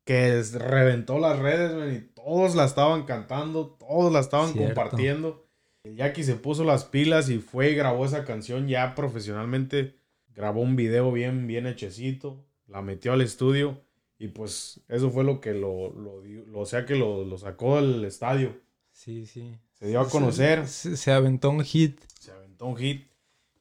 que 0.06 0.42
reventó 0.54 1.18
las 1.18 1.38
redes, 1.38 1.74
man, 1.74 1.94
y 1.94 2.00
todos 2.14 2.54
la 2.54 2.64
estaban 2.64 3.04
cantando, 3.04 3.76
todos 3.78 4.10
la 4.10 4.20
estaban 4.20 4.52
Cierto. 4.52 4.74
compartiendo. 4.74 5.46
El 5.84 5.96
Jackie 5.96 6.24
se 6.24 6.36
puso 6.36 6.64
las 6.64 6.84
pilas 6.84 7.28
y 7.28 7.38
fue 7.38 7.70
y 7.70 7.74
grabó 7.74 8.06
esa 8.06 8.24
canción 8.24 8.66
ya 8.66 8.94
profesionalmente. 8.94 9.94
Grabó 10.40 10.60
un 10.62 10.74
video 10.76 11.12
bien, 11.12 11.46
bien 11.46 11.66
hechecito, 11.66 12.44
la 12.66 12.80
metió 12.82 13.12
al 13.12 13.20
estudio 13.20 13.80
y 14.18 14.28
pues 14.28 14.80
eso 14.88 15.10
fue 15.10 15.24
lo 15.24 15.40
que 15.40 15.52
lo, 15.54 15.90
lo, 15.92 16.22
lo- 16.24 16.60
o 16.60 16.66
sea 16.66 16.86
que 16.86 16.94
lo, 16.96 17.24
lo 17.24 17.36
sacó 17.38 17.76
del 17.76 18.04
estadio. 18.04 18.56
Sí, 18.92 19.26
sí. 19.26 19.58
Se 19.74 19.86
dio 19.86 20.00
a 20.00 20.08
conocer 20.08 20.66
Se, 20.68 20.96
se 20.96 21.12
aventó 21.12 21.50
un 21.50 21.62
hit. 21.64 22.00
se 22.18 22.32
aventó 22.32 22.66
un 22.66 22.76
hit. 22.76 23.06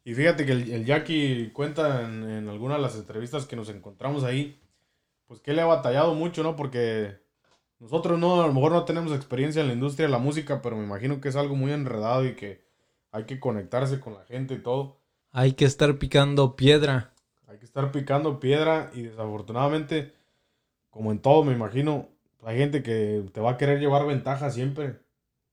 Y 0.04 0.14
fíjate 0.16 0.46
que 0.46 0.54
el, 0.54 0.72
el 0.72 0.86
Jackie 0.86 1.52
cuenta 1.54 2.04
en, 2.06 2.30
en 2.30 2.50
algunas 2.50 2.78
de 2.78 2.82
las 2.84 2.96
entrevistas 2.96 3.46
que 3.46 3.56
nos 3.56 3.70
encontramos 3.70 4.24
ahí, 4.24 4.60
pues 5.28 5.42
que 5.42 5.54
le 5.54 5.62
ha 5.62 5.68
batallado 5.68 6.16
mucho, 6.16 6.44
¿no? 6.44 6.56
Porque 6.58 7.18
nosotros 7.80 8.20
no, 8.20 8.42
a 8.44 8.48
lo 8.48 8.54
mejor 8.54 8.74
no 8.74 8.86
tenemos 8.86 9.14
experiencia 9.14 9.62
en 9.62 9.68
la 9.70 9.74
industria 9.76 10.08
de 10.08 10.14
la 10.14 10.20
música, 10.20 10.62
pero 10.62 10.78
me 10.78 10.86
imagino 10.86 11.22
que 11.22 11.30
es 11.30 11.38
algo 11.38 11.56
muy 11.56 11.72
enredado 11.74 12.26
y 12.28 12.36
que 12.36 12.64
hay 13.12 13.26
que 13.26 13.40
conectarse 13.42 14.00
con 14.02 14.16
la 14.16 14.26
gente 14.26 14.56
y 14.56 14.64
todo. 14.64 14.99
Hay 15.32 15.54
que 15.54 15.66
estar 15.66 15.98
picando 15.98 16.56
piedra. 16.56 17.14
Hay 17.48 17.58
que 17.58 17.66
estar 17.66 17.92
picando 17.92 18.40
piedra 18.40 18.92
y 18.94 19.04
desafortunadamente, 19.04 20.14
como 20.90 21.12
en 21.12 21.20
todo, 21.20 21.44
me 21.44 21.54
imagino, 21.54 22.10
hay 22.44 22.58
gente 22.58 22.84
que 22.84 23.24
te 23.34 23.42
va 23.42 23.52
a 23.52 23.58
querer 23.58 23.80
llevar 23.80 24.06
ventaja 24.06 24.50
siempre. 24.52 25.00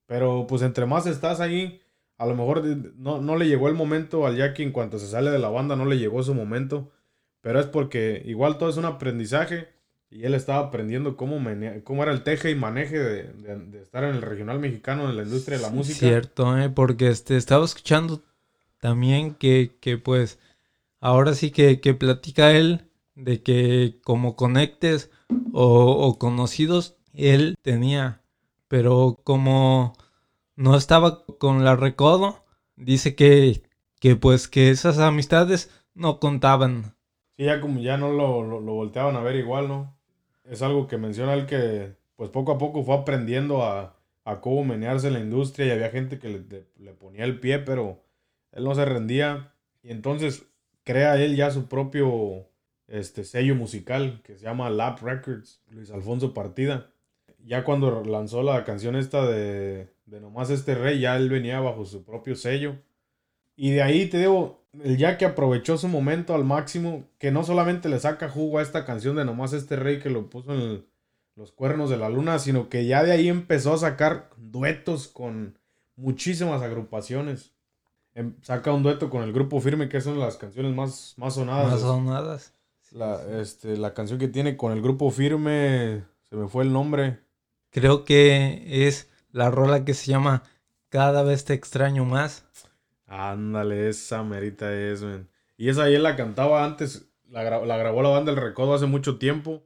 Pero 0.05 0.45
pues 0.47 0.61
entre 0.61 0.85
más 0.85 1.05
estás 1.05 1.39
ahí, 1.39 1.81
a 2.17 2.25
lo 2.25 2.35
mejor 2.35 2.63
no, 2.95 3.19
no 3.21 3.35
le 3.35 3.47
llegó 3.47 3.67
el 3.67 3.75
momento 3.75 4.25
al 4.25 4.37
Jackie 4.37 4.63
en 4.63 4.71
cuanto 4.71 4.99
se 4.99 5.07
sale 5.07 5.31
de 5.31 5.39
la 5.39 5.49
banda, 5.49 5.75
no 5.75 5.85
le 5.85 5.97
llegó 5.97 6.23
su 6.23 6.33
momento. 6.33 6.91
Pero 7.41 7.59
es 7.59 7.65
porque 7.67 8.21
igual 8.25 8.57
todo 8.57 8.69
es 8.69 8.77
un 8.77 8.85
aprendizaje 8.85 9.67
y 10.09 10.23
él 10.23 10.33
estaba 10.33 10.67
aprendiendo 10.67 11.17
cómo, 11.17 11.39
cómo 11.83 12.03
era 12.03 12.11
el 12.13 12.23
teje 12.23 12.49
y 12.51 12.55
maneje 12.55 12.97
de, 12.97 13.23
de- 13.33 13.59
de 13.65 13.81
estar 13.81 14.03
en 14.05 14.15
el 14.15 14.21
regional 14.21 14.59
mexicano, 14.59 15.09
en 15.09 15.17
la 15.17 15.23
industria 15.23 15.57
de 15.57 15.63
la 15.63 15.69
música. 15.69 15.99
Cierto, 15.99 16.57
¿eh? 16.57 16.69
Porque 16.69 17.09
este, 17.09 17.35
estaba 17.37 17.65
escuchando 17.65 18.21
también 18.79 19.35
que, 19.35 19.77
que 19.81 19.97
pues 19.97 20.39
ahora 20.99 21.33
sí 21.33 21.51
que, 21.51 21.81
que 21.81 21.93
platica 21.93 22.51
él 22.51 22.89
de 23.15 23.43
que 23.43 23.99
como 24.03 24.35
conectes 24.35 25.11
o, 25.53 26.17
conocidos 26.19 26.97
él 27.13 27.55
tenía, 27.61 28.21
pero 28.67 29.19
como 29.23 29.93
no 30.55 30.75
estaba 30.77 31.25
con 31.39 31.63
la 31.65 31.75
recodo, 31.75 32.45
dice 32.75 33.15
que, 33.15 33.63
que 33.99 34.15
pues 34.15 34.47
que 34.47 34.69
esas 34.69 34.99
amistades 34.99 35.71
no 35.95 36.19
contaban. 36.19 36.95
Sí, 37.37 37.45
ya 37.45 37.61
como 37.61 37.79
ya 37.81 37.97
no 37.97 38.11
lo, 38.11 38.43
lo, 38.43 38.61
volteaban 38.61 39.15
a 39.15 39.21
ver 39.21 39.35
igual, 39.35 39.67
¿no? 39.67 39.95
Es 40.43 40.61
algo 40.61 40.87
que 40.87 40.97
menciona 40.97 41.33
él 41.33 41.45
que 41.45 41.95
pues 42.15 42.29
poco 42.31 42.51
a 42.53 42.57
poco 42.57 42.83
fue 42.83 42.95
aprendiendo 42.95 43.63
a, 43.63 43.95
a 44.25 44.41
cómo 44.41 44.63
menearse 44.63 45.07
en 45.07 45.13
la 45.13 45.19
industria 45.19 45.67
y 45.67 45.71
había 45.71 45.89
gente 45.91 46.19
que 46.19 46.29
le- 46.29 46.67
le 46.77 46.93
ponía 46.93 47.25
el 47.25 47.39
pie, 47.39 47.59
pero 47.59 48.03
él 48.51 48.63
no 48.63 48.75
se 48.75 48.85
rendía. 48.85 49.53
Y 49.83 49.91
entonces 49.91 50.45
crea 50.83 51.21
él 51.21 51.35
ya 51.35 51.51
su 51.51 51.67
propio 51.67 52.47
este, 52.87 53.23
sello 53.23 53.55
musical 53.55 54.21
que 54.23 54.37
se 54.37 54.45
llama 54.45 54.69
Lap 54.69 55.01
Records, 55.01 55.61
Luis 55.69 55.91
Alfonso 55.91 56.33
Partida. 56.33 56.89
Ya 57.45 57.63
cuando 57.63 58.03
lanzó 58.03 58.43
la 58.43 58.63
canción 58.63 58.95
esta 58.95 59.25
de, 59.25 59.89
de 60.05 60.19
Nomás 60.19 60.49
este 60.49 60.75
Rey, 60.75 60.99
ya 60.99 61.15
él 61.15 61.29
venía 61.29 61.59
bajo 61.59 61.85
su 61.85 62.03
propio 62.03 62.35
sello. 62.35 62.75
Y 63.55 63.71
de 63.71 63.81
ahí 63.81 64.07
te 64.07 64.19
digo, 64.19 64.63
el 64.83 64.97
Jackie 64.97 65.25
aprovechó 65.25 65.77
su 65.77 65.87
momento 65.87 66.35
al 66.35 66.43
máximo, 66.43 67.05
que 67.17 67.31
no 67.31 67.43
solamente 67.43 67.89
le 67.89 67.99
saca 67.99 68.29
jugo 68.29 68.59
a 68.59 68.61
esta 68.61 68.85
canción 68.85 69.15
de 69.15 69.25
Nomás 69.25 69.53
este 69.53 69.75
Rey 69.75 69.99
que 69.99 70.09
lo 70.09 70.29
puso 70.29 70.53
en 70.53 70.85
los 71.35 71.51
cuernos 71.51 71.89
de 71.89 71.97
la 71.97 72.09
luna, 72.09 72.39
sino 72.39 72.69
que 72.69 72.85
ya 72.85 73.03
de 73.03 73.11
ahí 73.11 73.29
empezó 73.29 73.73
a 73.73 73.77
sacar 73.77 74.29
duetos 74.37 75.07
con 75.07 75.57
muchísimas 75.95 76.61
agrupaciones. 76.61 77.53
Em- 78.17 78.33
saca 78.41 78.73
un 78.73 78.81
dueto 78.81 79.11
con 79.11 79.21
el 79.21 79.31
grupo 79.31 79.61
Firme, 79.61 79.89
que 79.89 80.01
son 80.01 80.17
las 80.19 80.37
canciones 80.37 80.73
más, 80.73 81.13
más 81.17 81.35
sonadas. 81.35 81.71
Más 81.71 81.81
sonadas. 81.81 82.53
La, 82.91 83.21
este, 83.39 83.77
la 83.77 83.93
canción 83.93 84.17
que 84.17 84.27
tiene 84.27 84.57
con 84.57 84.71
el 84.71 84.81
grupo 84.81 85.11
Firme, 85.11 86.03
se 86.27 86.35
me 86.35 86.47
fue 86.47 86.63
el 86.63 86.73
nombre. 86.73 87.19
Creo 87.69 88.05
que 88.05 88.87
es 88.87 89.07
la 89.31 89.51
rola 89.51 89.85
que 89.85 89.93
se 89.93 90.07
llama 90.09 90.41
Cada 90.89 91.21
vez 91.21 91.45
te 91.45 91.53
extraño 91.53 92.05
más. 92.05 92.43
Ándale, 93.05 93.87
esa 93.89 94.23
merita 94.23 94.73
es, 94.73 95.03
man. 95.03 95.29
Y 95.55 95.69
esa 95.69 95.83
ahí 95.83 95.93
él 95.93 96.01
la 96.01 96.15
cantaba 96.15 96.65
antes, 96.65 97.07
la, 97.29 97.43
gra- 97.43 97.65
la 97.67 97.77
grabó 97.77 98.01
la 98.01 98.09
banda 98.09 98.31
El 98.31 98.37
Recodo 98.37 98.73
hace 98.73 98.87
mucho 98.87 99.19
tiempo. 99.19 99.61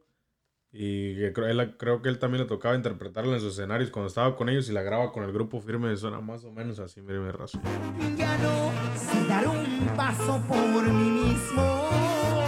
Y 0.73 1.21
él- 1.23 1.33
creo 1.77 2.01
que 2.01 2.07
él 2.09 2.17
también 2.17 2.43
le 2.43 2.47
tocaba 2.47 2.75
interpretarla 2.75 3.33
en 3.33 3.41
sus 3.41 3.53
escenarios 3.53 3.89
cuando 3.91 4.07
estaba 4.07 4.35
con 4.37 4.47
ellos 4.47 4.69
y 4.69 4.73
la 4.73 4.81
graba 4.81 5.11
con 5.11 5.23
el 5.23 5.33
grupo 5.33 5.59
firme. 5.59 5.95
Suena 5.97 6.21
más 6.21 6.45
o 6.45 6.51
menos 6.51 6.79
así, 6.79 7.01
mire, 7.01 7.19
mi 7.19 7.31
razón. 7.31 7.61
Ya 8.17 8.37
no 8.37 8.71
dar 9.27 9.47
un 9.47 9.87
paso 9.97 10.41
por 10.47 10.83
mí 10.87 11.09
mismo. 11.11 12.40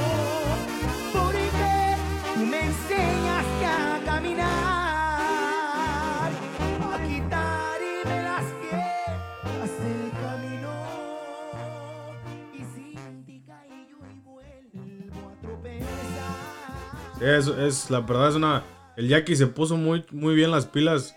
Es, 17.24 17.48
es- 17.48 17.89
la 17.89 18.01
verdad 18.01 18.30
es 18.30 18.36
una... 18.36 18.63
El 18.96 19.08
Jackie 19.08 19.36
se 19.36 19.48
puso 19.48 19.75
muy, 19.75 20.06
muy 20.12 20.36
bien 20.36 20.51
las 20.51 20.65
pilas 20.68 21.15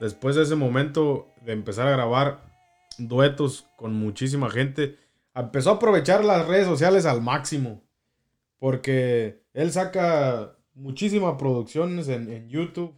después 0.00 0.34
de 0.36 0.42
ese 0.44 0.54
momento 0.54 1.28
de 1.42 1.52
empezar 1.52 1.86
a 1.86 1.90
grabar 1.90 2.40
duetos 2.96 3.66
con 3.76 3.92
muchísima 3.94 4.48
gente. 4.50 4.96
Empezó 5.34 5.70
a 5.70 5.74
aprovechar 5.74 6.24
las 6.24 6.46
redes 6.46 6.66
sociales 6.66 7.04
al 7.04 7.20
máximo. 7.20 7.82
Porque 8.58 9.42
él 9.52 9.70
saca 9.70 10.56
muchísimas 10.74 11.34
producciones 11.38 12.08
en, 12.08 12.32
en 12.32 12.48
YouTube. 12.48 12.94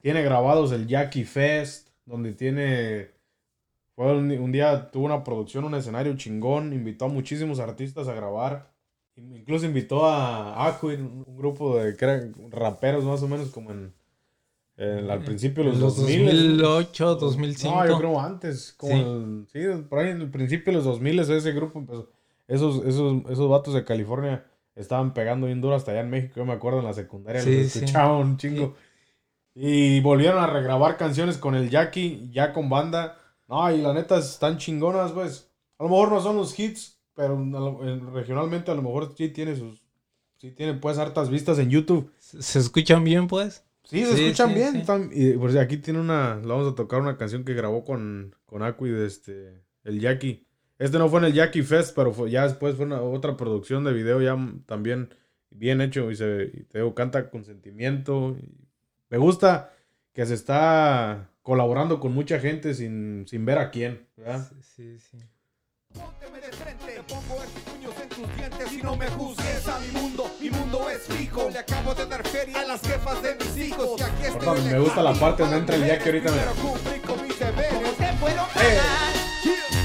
Tiene 0.00 0.22
grabados 0.22 0.72
el 0.72 0.86
Jackie 0.86 1.24
Fest, 1.24 1.90
donde 2.06 2.32
tiene... 2.32 3.10
Fue 3.94 4.12
un, 4.16 4.30
un 4.30 4.52
día 4.52 4.90
tuvo 4.90 5.04
una 5.06 5.22
producción, 5.24 5.64
un 5.64 5.74
escenario 5.74 6.16
chingón. 6.16 6.72
Invitó 6.72 7.04
a 7.04 7.08
muchísimos 7.08 7.60
artistas 7.60 8.08
a 8.08 8.14
grabar. 8.14 8.72
Incluso 9.16 9.64
invitó 9.66 10.06
a 10.06 10.66
Aquin, 10.66 11.24
un 11.26 11.36
grupo 11.36 11.78
de 11.78 11.96
que 11.96 12.04
eran 12.04 12.34
raperos 12.50 13.04
más 13.04 13.22
o 13.22 13.28
menos 13.28 13.48
como 13.50 13.70
en, 13.70 13.94
en- 14.76 15.10
al 15.10 15.22
principio 15.24 15.64
de 15.64 15.70
los, 15.70 15.78
Los 15.78 15.96
2000. 15.96 16.58
2008, 16.58 17.14
2005. 17.16 17.74
No, 17.74 17.86
yo 17.88 17.98
creo 17.98 18.20
antes. 18.20 18.74
Como 18.76 18.92
Sí. 18.92 19.00
el- 19.00 19.46
sí, 19.78 19.82
por 19.88 20.00
ahí 20.00 20.10
en 20.10 20.20
el 20.20 20.30
principio 20.30 20.70
de 20.72 20.76
los 20.76 20.84
2000 20.84 21.18
ese 21.20 21.52
grupo 21.52 21.78
empezó. 21.78 22.10
Esos, 22.46 22.84
esos, 22.84 23.22
esos 23.30 23.48
vatos 23.48 23.72
de 23.74 23.84
California 23.84 24.44
estaban 24.74 25.14
pegando 25.14 25.46
bien 25.46 25.60
duro 25.62 25.74
hasta 25.74 25.92
allá 25.92 26.00
en 26.00 26.10
México. 26.10 26.34
Yo 26.36 26.44
me 26.44 26.52
acuerdo 26.52 26.80
en 26.80 26.84
la 26.84 26.92
secundaria, 26.92 27.40
Sí, 27.40 27.62
los 27.62 27.72
sí. 27.72 27.78
escuchaba 27.80 28.18
un 28.18 28.36
chingo. 28.36 28.74
Y 29.54 30.00
volvieron 30.00 30.38
a 30.42 30.46
regrabar 30.46 30.98
canciones 30.98 31.38
con 31.38 31.54
el 31.54 31.70
Jackie, 31.70 32.28
ya 32.30 32.52
con 32.52 32.68
banda. 32.68 33.16
No, 33.48 33.70
y 33.72 33.78
la 33.80 33.94
neta 33.94 34.18
están 34.18 34.58
chingonas, 34.58 35.12
pues. 35.12 35.50
A 35.78 35.84
lo 35.84 35.88
mejor 35.88 36.12
no 36.12 36.20
son 36.20 36.36
los 36.36 36.58
hits, 36.58 36.95
pero 37.16 37.36
regionalmente 38.12 38.70
a 38.70 38.74
lo 38.76 38.82
mejor 38.82 39.12
sí 39.16 39.30
tiene 39.30 39.56
sus. 39.56 39.82
Sí 40.36 40.52
tiene 40.52 40.74
pues 40.74 40.98
hartas 40.98 41.30
vistas 41.30 41.58
en 41.58 41.70
YouTube. 41.70 42.12
¿Se 42.20 42.58
escuchan 42.60 43.02
bien, 43.02 43.26
pues? 43.26 43.64
Sí, 43.84 44.04
se 44.04 44.16
Sí, 44.16 44.24
escuchan 44.26 44.50
sí, 44.50 44.54
bien. 44.54 44.84
sí. 44.84 45.08
y 45.12 45.32
por 45.38 45.50
si 45.50 45.58
aquí 45.58 45.78
tiene 45.78 45.98
una. 45.98 46.36
Le 46.36 46.46
vamos 46.46 46.70
a 46.70 46.74
tocar 46.76 47.00
una 47.00 47.16
canción 47.16 47.42
que 47.44 47.54
grabó 47.54 47.84
con, 47.84 48.36
con 48.44 48.62
Aqui 48.62 48.88
de 48.90 49.06
este. 49.06 49.62
El 49.82 49.98
Jackie. 50.00 50.46
Este 50.78 50.98
no 50.98 51.08
fue 51.08 51.20
en 51.20 51.26
el 51.26 51.32
Jackie 51.32 51.62
Fest, 51.62 51.96
pero 51.96 52.12
fue- 52.12 52.30
ya 52.30 52.44
después 52.46 52.76
fue 52.76 52.84
una, 52.84 53.00
otra 53.00 53.36
producción 53.36 53.82
de 53.84 53.94
video 53.94 54.20
ya 54.20 54.36
también 54.66 55.08
bien 55.48 55.80
hecho. 55.80 56.10
Y, 56.10 56.16
se, 56.16 56.50
y 56.52 56.64
te 56.64 56.78
digo, 56.80 56.94
canta 56.94 57.30
con 57.30 57.44
sentimiento. 57.44 58.36
me 59.08 59.16
gusta 59.18 59.72
que 60.12 60.26
se 60.26 60.34
está 60.34 61.30
colaborando 61.42 61.98
con 62.00 62.12
mucha 62.12 62.40
gente 62.40 62.74
sin, 62.74 63.24
sin 63.26 63.46
ver 63.46 63.58
a 63.58 63.70
quién. 63.70 64.06
¿verdad? 64.16 64.50
Sí, 64.60 64.98
sí. 64.98 65.16
Pónteme 65.96 66.40
de 66.40 66.52
frente, 66.52 66.84
te 66.92 67.02
pongo 67.14 67.42
estos 67.42 67.62
puños 67.62 67.94
en 68.02 68.08
tus 68.08 68.36
dientes 68.36 68.72
y 68.72 68.82
no 68.82 68.96
me 68.96 69.08
juzgues 69.08 69.66
a 69.68 69.78
mi 69.80 69.88
mundo, 70.00 70.30
mi 70.40 70.50
mundo 70.50 70.90
es 70.90 71.02
fijo. 71.04 71.48
Le 71.50 71.58
acabo 71.58 71.94
de 71.94 72.06
dar 72.06 72.26
feria 72.28 72.60
a 72.60 72.64
las 72.64 72.80
jefas 72.82 73.22
de 73.22 73.34
mis 73.36 73.56
hijos 73.68 73.88
y 73.98 74.02
aquí 74.02 74.22
estoy. 74.24 74.38
Perdón, 74.38 74.70
me 74.70 74.78
gusta 74.78 75.02
la 75.02 75.14
parte 75.14 75.42
donde 75.42 75.56
entra 75.58 75.76
el 75.76 75.86
Jackie 75.86 76.08
ahorita. 76.08 76.32
Pero 76.32 76.52
cumplí 76.54 77.00
con 77.00 77.22
mis 77.26 77.38
deberes. 77.38 77.96
Te 77.96 78.12
puedo 78.20 78.36
pagar 78.36 79.14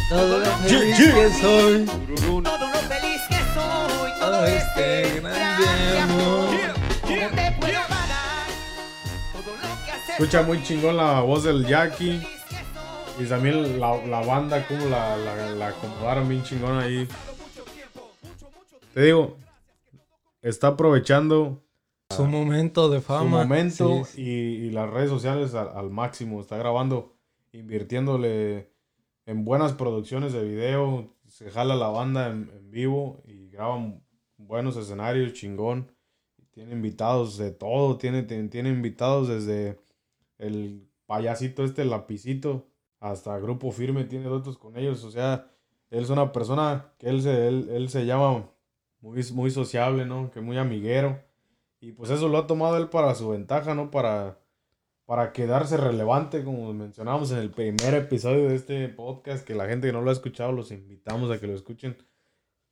Todo 0.09 0.39
lo 0.39 0.45
feliz 0.57 0.97
que 0.97 1.31
soy. 1.41 1.85
todo 1.85 2.69
lo 2.69 2.79
feliz 2.79 3.21
que 3.29 3.37
soy, 3.53 4.11
todo 4.19 4.45
este 4.45 5.19
grande 5.21 5.39
grande 5.39 5.99
amor. 5.99 6.49
amor. 6.49 6.73
¿Cómo 7.01 7.29
te 7.29 7.51
puedo 7.59 7.81
pagar 7.87 8.47
todo 9.33 9.51
lo 9.55 9.85
que 9.85 9.91
has 9.91 10.09
Escucha 10.09 10.41
muy 10.43 10.63
chingón 10.63 10.97
la 10.97 11.21
voz 11.21 11.43
del 11.43 11.65
Jackie. 11.65 12.21
Y 13.21 13.25
también 13.25 13.79
la, 13.79 14.03
la 14.05 14.21
banda, 14.21 14.65
como 14.67 14.85
la, 14.85 15.15
la, 15.17 15.51
la 15.51 15.67
acomodaron 15.67 16.27
bien 16.27 16.43
chingón 16.43 16.79
ahí. 16.79 17.07
Te 18.93 19.03
digo, 19.03 19.37
está 20.41 20.67
aprovechando 20.69 21.61
Su 22.09 22.25
momento 22.25 22.89
de 22.89 22.99
su 22.99 23.05
fama. 23.05 23.43
momento 23.43 24.03
sí, 24.05 24.13
sí. 24.15 24.21
Y, 24.21 24.65
y 24.67 24.71
las 24.71 24.89
redes 24.89 25.09
sociales 25.09 25.53
al, 25.53 25.69
al 25.75 25.89
máximo. 25.91 26.41
Está 26.41 26.57
grabando, 26.57 27.13
invirtiéndole 27.51 28.71
en 29.25 29.45
buenas 29.45 29.73
producciones 29.73 30.33
de 30.33 30.43
video. 30.43 31.13
Se 31.27 31.49
jala 31.51 31.75
la 31.75 31.87
banda 31.89 32.27
en, 32.27 32.49
en 32.55 32.71
vivo 32.71 33.21
y 33.25 33.49
graban 33.49 34.03
buenos 34.37 34.75
escenarios, 34.77 35.33
chingón. 35.33 35.91
Tiene 36.51 36.71
invitados 36.73 37.37
de 37.37 37.51
todo. 37.51 37.97
Tiene, 37.97 38.23
tiene, 38.23 38.49
tiene 38.49 38.69
invitados 38.69 39.27
desde 39.27 39.79
el 40.37 40.87
payasito 41.05 41.63
este, 41.63 41.83
el 41.83 41.91
lapicito, 41.91 42.67
hasta 43.01 43.37
Grupo 43.39 43.69
Firme. 43.71 44.05
Tiene 44.05 44.25
duetos 44.29 44.57
con 44.57 44.77
ellos. 44.77 45.03
O 45.03 45.11
sea, 45.11 45.49
él 45.89 46.03
es 46.03 46.09
una 46.09 46.31
persona 46.31 46.93
que 46.97 47.09
él 47.09 47.21
se, 47.21 47.49
él, 47.49 47.67
él 47.73 47.89
se 47.89 48.05
llama 48.05 48.49
muy, 49.01 49.21
muy 49.33 49.51
sociable, 49.51 50.05
¿no? 50.05 50.31
Que 50.31 50.39
muy 50.39 50.57
amiguero. 50.57 51.19
Y 51.81 51.91
pues 51.91 52.09
eso 52.11 52.29
lo 52.29 52.37
ha 52.37 52.47
tomado 52.47 52.77
él 52.77 52.87
para 52.87 53.13
su 53.15 53.27
ventaja, 53.29 53.73
¿no? 53.75 53.91
Para, 53.91 54.37
para 55.05 55.33
quedarse 55.33 55.75
relevante, 55.77 56.43
como 56.43 56.71
mencionábamos 56.73 57.31
en 57.31 57.39
el 57.39 57.49
primer 57.49 57.95
episodio 57.95 58.47
de 58.47 58.55
este 58.55 58.87
podcast, 58.87 59.43
que 59.45 59.55
la 59.55 59.65
gente 59.67 59.87
que 59.87 59.93
no 59.93 60.01
lo 60.01 60.09
ha 60.11 60.13
escuchado 60.13 60.51
los 60.51 60.71
invitamos 60.71 61.29
a 61.31 61.39
que 61.39 61.47
lo 61.47 61.55
escuchen. 61.55 61.97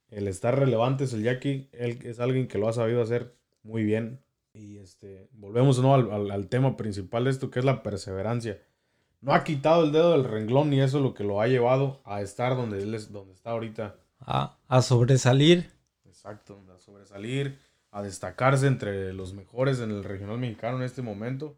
El 0.09 0.27
estar 0.27 0.57
relevante 0.57 1.03
es 1.05 1.13
el 1.13 1.23
Jackie, 1.23 1.69
él 1.73 1.99
es 2.03 2.19
alguien 2.19 2.47
que 2.47 2.57
lo 2.59 2.67
ha 2.69 2.73
sabido 2.73 3.01
hacer 3.01 3.35
muy 3.63 3.83
bien. 3.83 4.21
Y 4.53 4.77
este, 4.77 5.27
volvemos 5.33 5.79
¿no? 5.81 5.93
al, 5.93 6.11
al- 6.11 6.31
al 6.31 6.47
tema 6.47 6.77
principal 6.77 7.25
de 7.25 7.31
esto, 7.31 7.49
que 7.51 7.59
es 7.59 7.65
la 7.65 7.83
perseverancia. 7.83 8.59
No 9.21 9.33
ha 9.33 9.43
quitado 9.43 9.83
el 9.83 9.91
dedo 9.91 10.11
del 10.13 10.23
renglón 10.23 10.71
y 10.73 10.79
eso 10.81 10.97
es 10.97 11.03
lo 11.03 11.13
que 11.13 11.23
lo 11.23 11.41
ha 11.41 11.47
llevado 11.47 12.01
a 12.05 12.21
estar 12.21 12.55
donde 12.55 12.81
él 12.81 12.93
es, 12.95 13.11
donde 13.11 13.33
está 13.33 13.51
ahorita. 13.51 13.95
A, 14.19 14.57
a 14.67 14.81
sobresalir. 14.81 15.69
Exacto, 16.05 16.61
a 16.73 16.79
sobresalir, 16.79 17.59
a 17.91 18.01
destacarse 18.01 18.67
entre 18.67 19.13
los 19.13 19.33
mejores 19.33 19.79
en 19.79 19.91
el 19.91 20.03
regional 20.03 20.37
mexicano 20.37 20.77
en 20.77 20.83
este 20.83 21.01
momento. 21.01 21.57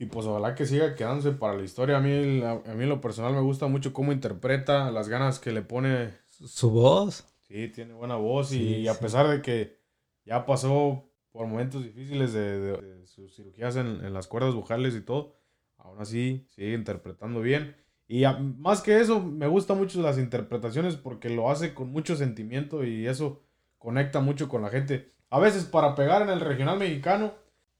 Y 0.00 0.06
pues 0.06 0.26
ojalá 0.26 0.54
que 0.54 0.64
siga 0.66 0.94
quedándose 0.94 1.32
para 1.32 1.54
la 1.54 1.64
historia. 1.64 1.96
A 1.96 2.00
mí, 2.00 2.42
a, 2.42 2.54
mí 2.74 2.82
en 2.84 2.88
lo 2.88 3.00
personal 3.00 3.32
me 3.32 3.40
gusta 3.40 3.66
mucho 3.66 3.92
cómo 3.92 4.12
interpreta, 4.12 4.90
las 4.92 5.08
ganas 5.08 5.38
que 5.40 5.50
le 5.52 5.62
pone. 5.62 6.10
Su 6.28 6.70
voz. 6.70 7.24
Sí, 7.42 7.68
tiene 7.68 7.94
buena 7.94 8.14
voz 8.16 8.52
y, 8.52 8.58
Sí, 8.82 8.88
a 8.88 8.94
pesar 8.94 9.26
de 9.28 9.42
que 9.42 9.76
ya 10.24 10.46
pasó 10.46 11.04
por 11.32 11.46
momentos 11.46 11.82
difíciles 11.82 12.32
de, 12.32 12.60
de- 12.60 12.82
de 12.98 13.06
sus 13.06 13.34
cirugías 13.34 13.74
en, 13.76 14.04
en 14.04 14.12
las 14.12 14.26
cuerdas 14.28 14.54
vocales 14.54 14.94
y 14.94 15.00
todo, 15.00 15.34
aún 15.78 16.00
así 16.00 16.46
sigue 16.50 16.74
interpretando 16.74 17.40
bien. 17.40 17.76
Y 18.06 18.24
a- 18.24 18.38
más 18.38 18.80
que 18.82 19.00
eso, 19.00 19.20
me 19.20 19.46
gustan 19.46 19.78
mucho 19.78 20.00
las 20.00 20.18
interpretaciones 20.18 20.96
porque 20.96 21.28
lo 21.30 21.50
hace 21.50 21.74
con 21.74 21.90
mucho 21.90 22.16
sentimiento 22.16 22.84
y 22.84 23.06
eso 23.06 23.42
conecta 23.78 24.20
mucho 24.20 24.48
con 24.48 24.62
la 24.62 24.70
gente. 24.70 25.12
A 25.30 25.38
veces 25.38 25.64
para 25.64 25.94
pegar 25.94 26.22
en 26.22 26.30
el 26.30 26.40
regional 26.40 26.78
mexicano, 26.78 27.34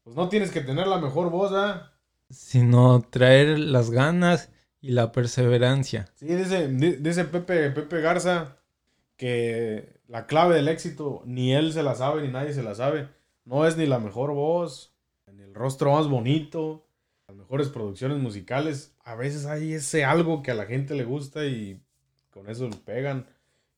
pues 0.04 0.16
no 0.16 0.28
tienes 0.28 0.50
que 0.50 0.60
tener 0.60 0.86
la 0.86 0.98
mejor 0.98 1.30
voz, 1.30 1.52
¿ah? 1.54 1.92
Sino 2.30 3.00
traer 3.08 3.58
las 3.58 3.90
ganas 3.90 4.50
y 4.80 4.90
la 4.90 5.12
perseverancia. 5.12 6.06
Sí, 6.14 6.26
dice, 6.26 6.68
di- 6.68 6.96
dice 6.96 7.24
Pepe, 7.24 7.70
Pepe 7.70 8.00
Garza 8.02 8.58
que 9.16 10.00
la 10.06 10.26
clave 10.26 10.54
del 10.54 10.68
éxito 10.68 11.22
ni 11.26 11.54
él 11.54 11.72
se 11.72 11.82
la 11.82 11.94
sabe 11.94 12.22
ni 12.22 12.28
nadie 12.28 12.52
se 12.52 12.62
la 12.62 12.74
sabe. 12.74 13.08
No 13.44 13.66
es 13.66 13.76
ni 13.76 13.86
la 13.86 13.98
mejor 13.98 14.32
voz, 14.32 14.94
ni 15.32 15.42
el 15.42 15.54
rostro 15.54 15.92
más 15.92 16.06
bonito, 16.08 16.86
las 17.28 17.36
mejores 17.36 17.68
producciones 17.68 18.18
musicales. 18.18 18.94
A 19.04 19.14
veces 19.14 19.46
hay 19.46 19.74
ese 19.74 20.04
algo 20.04 20.42
que 20.42 20.50
a 20.50 20.54
la 20.54 20.66
gente 20.66 20.94
le 20.94 21.04
gusta 21.04 21.44
y 21.44 21.80
con 22.30 22.48
eso 22.48 22.68
lo 22.68 22.76
pegan. 22.78 23.26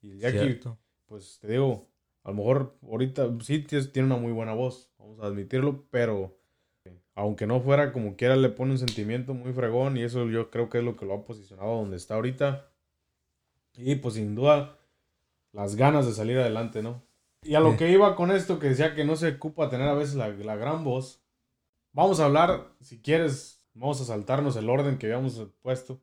Y 0.00 0.18
ya 0.18 0.32
que, 0.32 0.38
Cierto. 0.38 0.78
pues 1.06 1.38
te 1.40 1.48
digo, 1.48 1.88
a 2.22 2.30
lo 2.30 2.36
mejor 2.36 2.76
ahorita 2.82 3.28
sí 3.42 3.58
tiene 3.60 4.06
una 4.06 4.16
muy 4.16 4.32
buena 4.32 4.54
voz, 4.54 4.90
vamos 4.98 5.20
a 5.20 5.26
admitirlo, 5.26 5.84
pero 5.90 6.38
aunque 7.14 7.46
no 7.46 7.60
fuera 7.60 7.92
como 7.92 8.16
quiera, 8.16 8.36
le 8.36 8.48
pone 8.48 8.72
un 8.72 8.78
sentimiento 8.78 9.34
muy 9.34 9.52
fregón 9.52 9.96
y 9.96 10.04
eso 10.04 10.26
yo 10.28 10.50
creo 10.50 10.70
que 10.70 10.78
es 10.78 10.84
lo 10.84 10.96
que 10.96 11.04
lo 11.04 11.14
ha 11.14 11.24
posicionado 11.24 11.76
donde 11.76 11.96
está 11.96 12.14
ahorita. 12.14 12.70
Y 13.76 13.96
pues 13.96 14.14
sin 14.14 14.34
duda, 14.34 14.78
las 15.52 15.76
ganas 15.76 16.06
de 16.06 16.12
salir 16.12 16.38
adelante, 16.38 16.82
¿no? 16.82 17.02
Y 17.42 17.54
a 17.54 17.60
lo 17.60 17.76
que 17.76 17.90
iba 17.90 18.14
con 18.16 18.30
esto, 18.30 18.58
que 18.58 18.68
decía 18.68 18.94
que 18.94 19.04
no 19.04 19.16
se 19.16 19.28
ocupa 19.28 19.70
tener 19.70 19.88
a 19.88 19.94
veces 19.94 20.14
la, 20.14 20.28
la 20.28 20.56
gran 20.56 20.84
voz, 20.84 21.22
vamos 21.92 22.20
a 22.20 22.26
hablar, 22.26 22.72
si 22.80 23.00
quieres, 23.00 23.64
vamos 23.74 24.00
a 24.00 24.04
saltarnos 24.04 24.56
el 24.56 24.68
orden 24.68 24.98
que 24.98 25.06
habíamos 25.06 25.40
puesto 25.62 26.00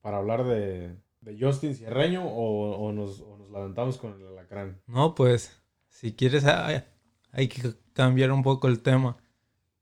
para 0.00 0.18
hablar 0.18 0.44
de, 0.44 0.96
de 1.20 1.38
Justin 1.38 1.74
Cierreño 1.74 2.26
o, 2.26 2.76
o 2.76 2.92
nos, 2.92 3.20
o 3.20 3.36
nos 3.38 3.50
levantamos 3.50 3.96
con 3.98 4.20
el 4.20 4.26
alacrán. 4.26 4.80
No, 4.86 5.14
pues, 5.14 5.60
si 5.88 6.12
quieres, 6.14 6.44
hay, 6.44 6.84
hay 7.32 7.48
que 7.48 7.74
cambiar 7.92 8.32
un 8.32 8.42
poco 8.42 8.68
el 8.68 8.80
tema. 8.80 9.16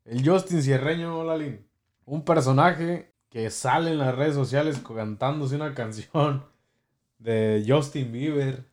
El 0.04 0.28
Justin 0.28 0.62
Cierreño, 0.62 1.24
Lalín. 1.24 1.66
Un 2.04 2.24
personaje 2.24 3.12
que 3.30 3.48
sale 3.50 3.90
en 3.92 3.98
las 3.98 4.14
redes 4.14 4.34
sociales 4.34 4.78
cantándose 4.78 5.56
una 5.56 5.74
canción 5.74 6.44
de 7.18 7.64
Justin 7.66 8.12
Bieber, 8.12 8.64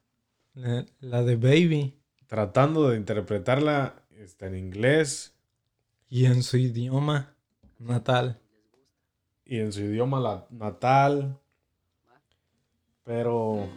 La, 0.54 0.86
la 1.00 1.24
de 1.24 1.36
Baby. 1.36 2.02
tratando 2.28 2.90
de 2.90 2.98
interpretarla 2.98 4.04
este, 4.18 4.48
en 4.48 4.56
inglés 4.56 5.39
Y 6.10 6.26
en 6.26 6.42
su 6.44 6.58
idioma 6.58 7.36
natal. 7.78 8.40
y 9.46 9.60
en 9.60 9.72
su 9.74 9.82
idioma 9.82 10.20
la- 10.20 10.46
natal. 10.52 11.40
Pero, 13.04 13.68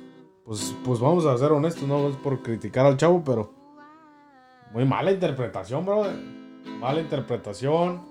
pues, 0.44 0.74
pues 0.84 1.00
vamos 1.00 1.24
a 1.24 1.36
ser 1.38 1.52
honestos, 1.52 1.84
no 1.88 2.08
es 2.08 2.16
por 2.16 2.42
criticar 2.42 2.84
al 2.84 2.96
chavo, 2.98 3.22
pero 3.24 3.50
muy 4.72 4.84
mala 4.84 5.10
interpretación, 5.12 5.86
brother. 5.86 6.14
Mala 6.78 7.00
interpretación. 7.00 8.02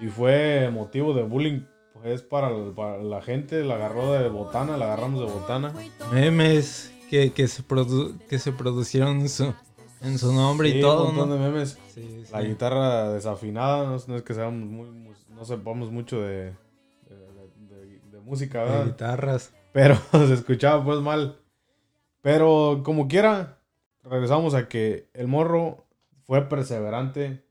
Y 0.00 0.08
fue 0.08 0.70
motivo 0.70 1.14
de 1.14 1.22
bullying, 1.22 1.62
pues, 1.94 2.22
para, 2.22 2.50
para 2.74 2.98
la 3.02 3.22
gente. 3.22 3.64
La 3.64 3.74
agarró 3.76 4.12
de 4.12 4.28
botana, 4.28 4.76
la 4.76 4.84
agarramos 4.86 5.20
de 5.20 5.26
botana. 5.32 5.72
Memes 6.12 6.92
que, 7.10 7.32
que, 7.32 7.48
se, 7.48 7.62
produ- 7.66 8.18
que 8.28 8.38
se 8.38 8.52
producieron 8.52 9.28
su, 9.30 9.54
en 10.02 10.18
su 10.18 10.32
nombre 10.32 10.70
Sí, 10.70 10.78
y 10.78 10.80
todo, 10.80 11.08
un 11.08 11.14
montón 11.16 11.28
¿no? 11.30 11.34
de 11.44 11.50
memes. 11.50 11.78
Sí, 11.94 12.24
La 12.32 12.42
guitarra 12.42 13.12
desafinada, 13.12 13.86
no, 13.88 13.96
es- 13.96 14.08
no 14.08 14.16
es 14.16 14.22
que 14.22 14.34
seamos 14.34 14.68
muy, 14.68 14.88
no 15.30 15.44
sepamos 15.44 15.90
mucho 15.90 16.20
de, 16.20 16.54
de, 17.08 17.76
de- 17.76 18.00
de 18.10 18.20
música, 18.20 18.64
De 18.64 18.70
¿verdad? 18.70 18.86
guitarras. 18.86 19.52
Pero 19.72 19.96
se 20.12 20.34
escuchaba 20.34 20.84
pues 20.84 21.00
mal. 21.00 21.36
Pero 22.22 22.82
como 22.84 23.08
quiera, 23.08 23.58
regresamos 24.02 24.54
a 24.54 24.68
que 24.68 25.08
el 25.14 25.28
morro 25.28 25.86
fue 26.24 26.48
perseverante, 26.48 27.44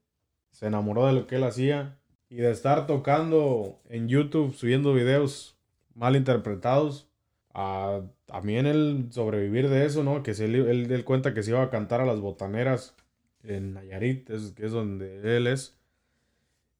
se 0.52 0.68
enamoró 0.68 1.06
de 1.08 1.14
lo 1.14 1.28
que 1.28 1.36
él 1.38 1.44
hacía 1.44 1.98
y 2.30 2.36
de 2.38 2.52
estar 2.52 2.86
tocando 2.88 3.80
en 3.90 4.08
YouTube, 4.10 4.54
subiendo 4.54 4.94
videos 4.94 5.58
mal 5.96 6.16
interpretados, 6.16 7.08
a 7.54 8.02
también 8.28 8.68
él 8.68 9.08
sobrevivir 9.10 9.70
de 9.70 9.86
eso, 9.86 10.04
¿no? 10.04 10.22
Que 10.22 10.36
se, 10.36 10.46
él, 10.46 10.56
él, 10.56 10.92
él 10.92 11.04
cuenta 11.04 11.34
que 11.34 11.42
se 11.42 11.52
iba 11.52 11.64
a 11.64 11.70
cantar 11.72 12.02
a 12.02 12.06
las 12.06 12.20
botaneras 12.20 12.94
en 13.44 13.74
Nayarit, 13.74 14.30
es, 14.30 14.52
que 14.52 14.66
es 14.68 14.72
donde 14.72 15.38
él 15.38 15.48
es, 15.48 15.76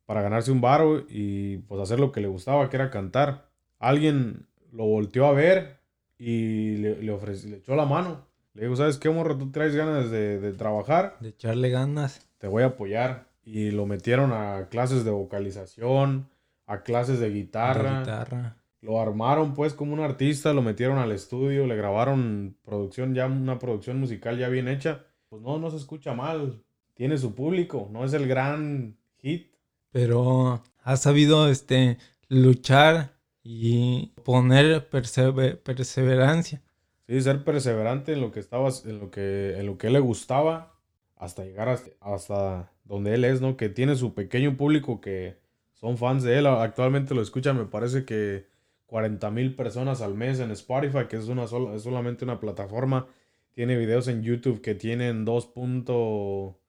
para 0.06 0.22
ganarse 0.22 0.52
un 0.52 0.62
baro 0.62 1.06
y 1.10 1.58
pues 1.60 1.82
hacer 1.82 2.00
lo 2.00 2.12
que 2.12 2.22
le 2.22 2.28
gustaba, 2.28 2.70
que 2.70 2.76
era 2.76 2.92
cantar. 2.92 3.50
Alguien 3.80 4.46
lo 4.72 4.86
volteó 4.86 5.26
a 5.26 5.34
ver 5.34 5.78
y 6.18 6.76
le, 6.78 7.02
le, 7.02 7.12
ofreció, 7.12 7.50
le 7.50 7.58
echó 7.58 7.76
la 7.76 7.86
mano. 7.86 8.26
Le 8.54 8.64
dijo, 8.64 8.76
¿sabes 8.76 8.98
qué, 8.98 9.10
morro? 9.10 9.38
Tú 9.38 9.52
traes 9.52 9.76
ganas 9.76 10.12
de, 10.12 10.40
de 10.40 10.54
trabajar, 10.54 11.16
De 11.20 11.30
echarle 11.30 11.70
ganas. 11.70 12.28
te 12.40 12.48
voy 12.48 12.64
a 12.64 12.68
apoyar. 12.68 13.28
Y 13.46 13.72
lo 13.72 13.86
metieron 13.86 14.34
a 14.34 14.68
clases 14.70 15.06
de 15.06 15.12
vocalización, 15.12 16.28
a 16.66 16.84
clases 16.84 17.20
de 17.20 17.30
de 17.30 17.36
guitarra. 17.36 18.57
Lo 18.82 19.02
armaron 19.02 19.54
pues 19.54 19.74
como 19.74 19.94
un 19.94 20.00
artista, 20.00 20.54
lo 20.54 20.62
metieron 20.62 20.98
al 21.00 21.12
estudio, 21.12 21.66
le 21.66 21.76
grabaron 21.76 22.58
producción 22.64 23.16
ya, 23.16 23.26
una 23.26 23.58
producción 23.60 24.00
musical 24.00 24.38
ya 24.38 24.50
bien 24.50 24.68
hecha. 24.68 25.06
Pues 25.30 25.42
no, 25.42 25.58
no 25.58 25.70
se 25.72 25.78
escucha 25.78 26.14
mal. 26.14 26.64
Tiene 26.94 27.18
su 27.18 27.34
público, 27.36 27.90
no 27.92 28.06
es 28.06 28.14
el 28.14 28.28
gran 28.28 28.98
hit. 29.18 29.52
Pero 29.92 30.64
ha 30.84 30.98
sabido 30.98 31.50
este 31.50 31.98
luchar 32.30 33.14
y 33.44 34.14
poner 34.24 34.90
perseve- 34.90 35.56
perseverancia. 35.58 36.62
Sí, 37.08 37.22
ser 37.22 37.44
perseverante 37.44 38.14
en 38.14 38.22
lo 38.22 38.32
que 38.32 38.40
estaba, 38.40 38.70
en 38.86 39.00
lo 39.00 39.10
que, 39.10 39.58
en 39.58 39.66
lo 39.66 39.78
que 39.78 39.90
le 39.90 40.00
gustaba, 40.00 40.74
hasta 41.16 41.44
llegar 41.46 41.70
hasta, 41.70 41.90
hasta 42.02 42.72
donde 42.84 43.16
él 43.16 43.24
es, 43.26 43.42
¿no? 43.42 43.58
Que 43.58 43.70
tiene 43.70 43.96
su 43.96 44.14
pequeño 44.14 44.58
público 44.58 45.00
que 45.02 45.38
son 45.74 45.98
fans 45.98 46.24
de 46.24 46.38
él. 46.38 46.48
Actualmente 46.48 47.16
lo 47.16 47.22
escuchan, 47.22 47.58
me 47.58 47.66
parece 47.66 48.04
que 48.06 48.46
40 48.88 49.32
mil 49.32 49.56
personas 49.56 50.02
al 50.02 50.16
mes 50.16 50.40
en 50.42 50.52
Spotify, 50.52 51.08
que 51.10 51.18
es, 51.18 51.30
una 51.30 51.48
sola, 51.48 51.76
es 51.76 51.84
solamente 51.84 52.26
una 52.26 52.40
plataforma. 52.42 53.08
Tiene 53.54 53.78
videos 53.78 54.10
en 54.10 54.24
YouTube 54.24 54.62
que 54.62 54.76
tienen 54.76 55.26
2 55.26 55.48
punto 55.48 56.60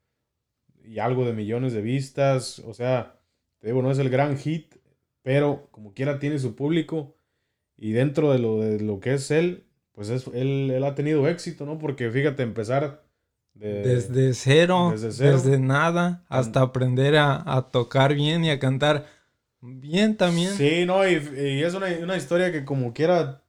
y 0.84 0.98
algo 0.98 1.24
de 1.26 1.32
millones 1.32 1.72
de 1.72 1.82
vistas. 1.82 2.60
O 2.60 2.74
sea, 2.74 3.20
te 3.58 3.68
digo, 3.68 3.82
no 3.82 3.90
es 3.90 3.98
el 3.98 4.10
gran 4.10 4.38
hit, 4.38 4.74
pero 5.22 5.68
como 5.70 5.94
quiera 5.94 6.18
tiene 6.18 6.38
su 6.38 6.54
público 6.56 7.14
Y 7.76 7.92
dentro 7.92 8.32
de 8.32 8.38
lo, 8.40 8.60
de 8.60 8.80
lo 8.80 9.00
que 9.00 9.14
es 9.14 9.30
él, 9.32 9.66
pues 9.92 10.10
es, 10.10 10.26
él, 10.28 10.70
él 10.72 10.84
ha 10.84 10.94
tenido 10.96 11.28
éxito, 11.28 11.66
¿no? 11.66 11.78
Porque 11.78 12.10
fíjate, 12.10 12.42
empezar 12.44 13.04
de- 13.54 13.88
Desde 13.92 14.34
cero, 14.34 15.00
desde 15.16 15.58
nada, 15.58 16.24
hasta 16.28 16.60
aprender 16.62 17.16
a, 17.16 17.42
a 17.56 17.70
tocar 17.70 18.14
bien 18.14 18.44
y 18.44 18.50
a 18.50 18.58
cantar 18.58 19.06
bien 19.60 20.16
también. 20.16 20.52
Sí, 20.52 20.84
no, 20.86 21.06
y, 21.06 21.14
y 21.14 21.62
es 21.62 21.74
una, 21.74 21.86
una 22.02 22.16
historia 22.16 22.52
que 22.52 22.64
como 22.64 22.92
quiera 22.92 23.42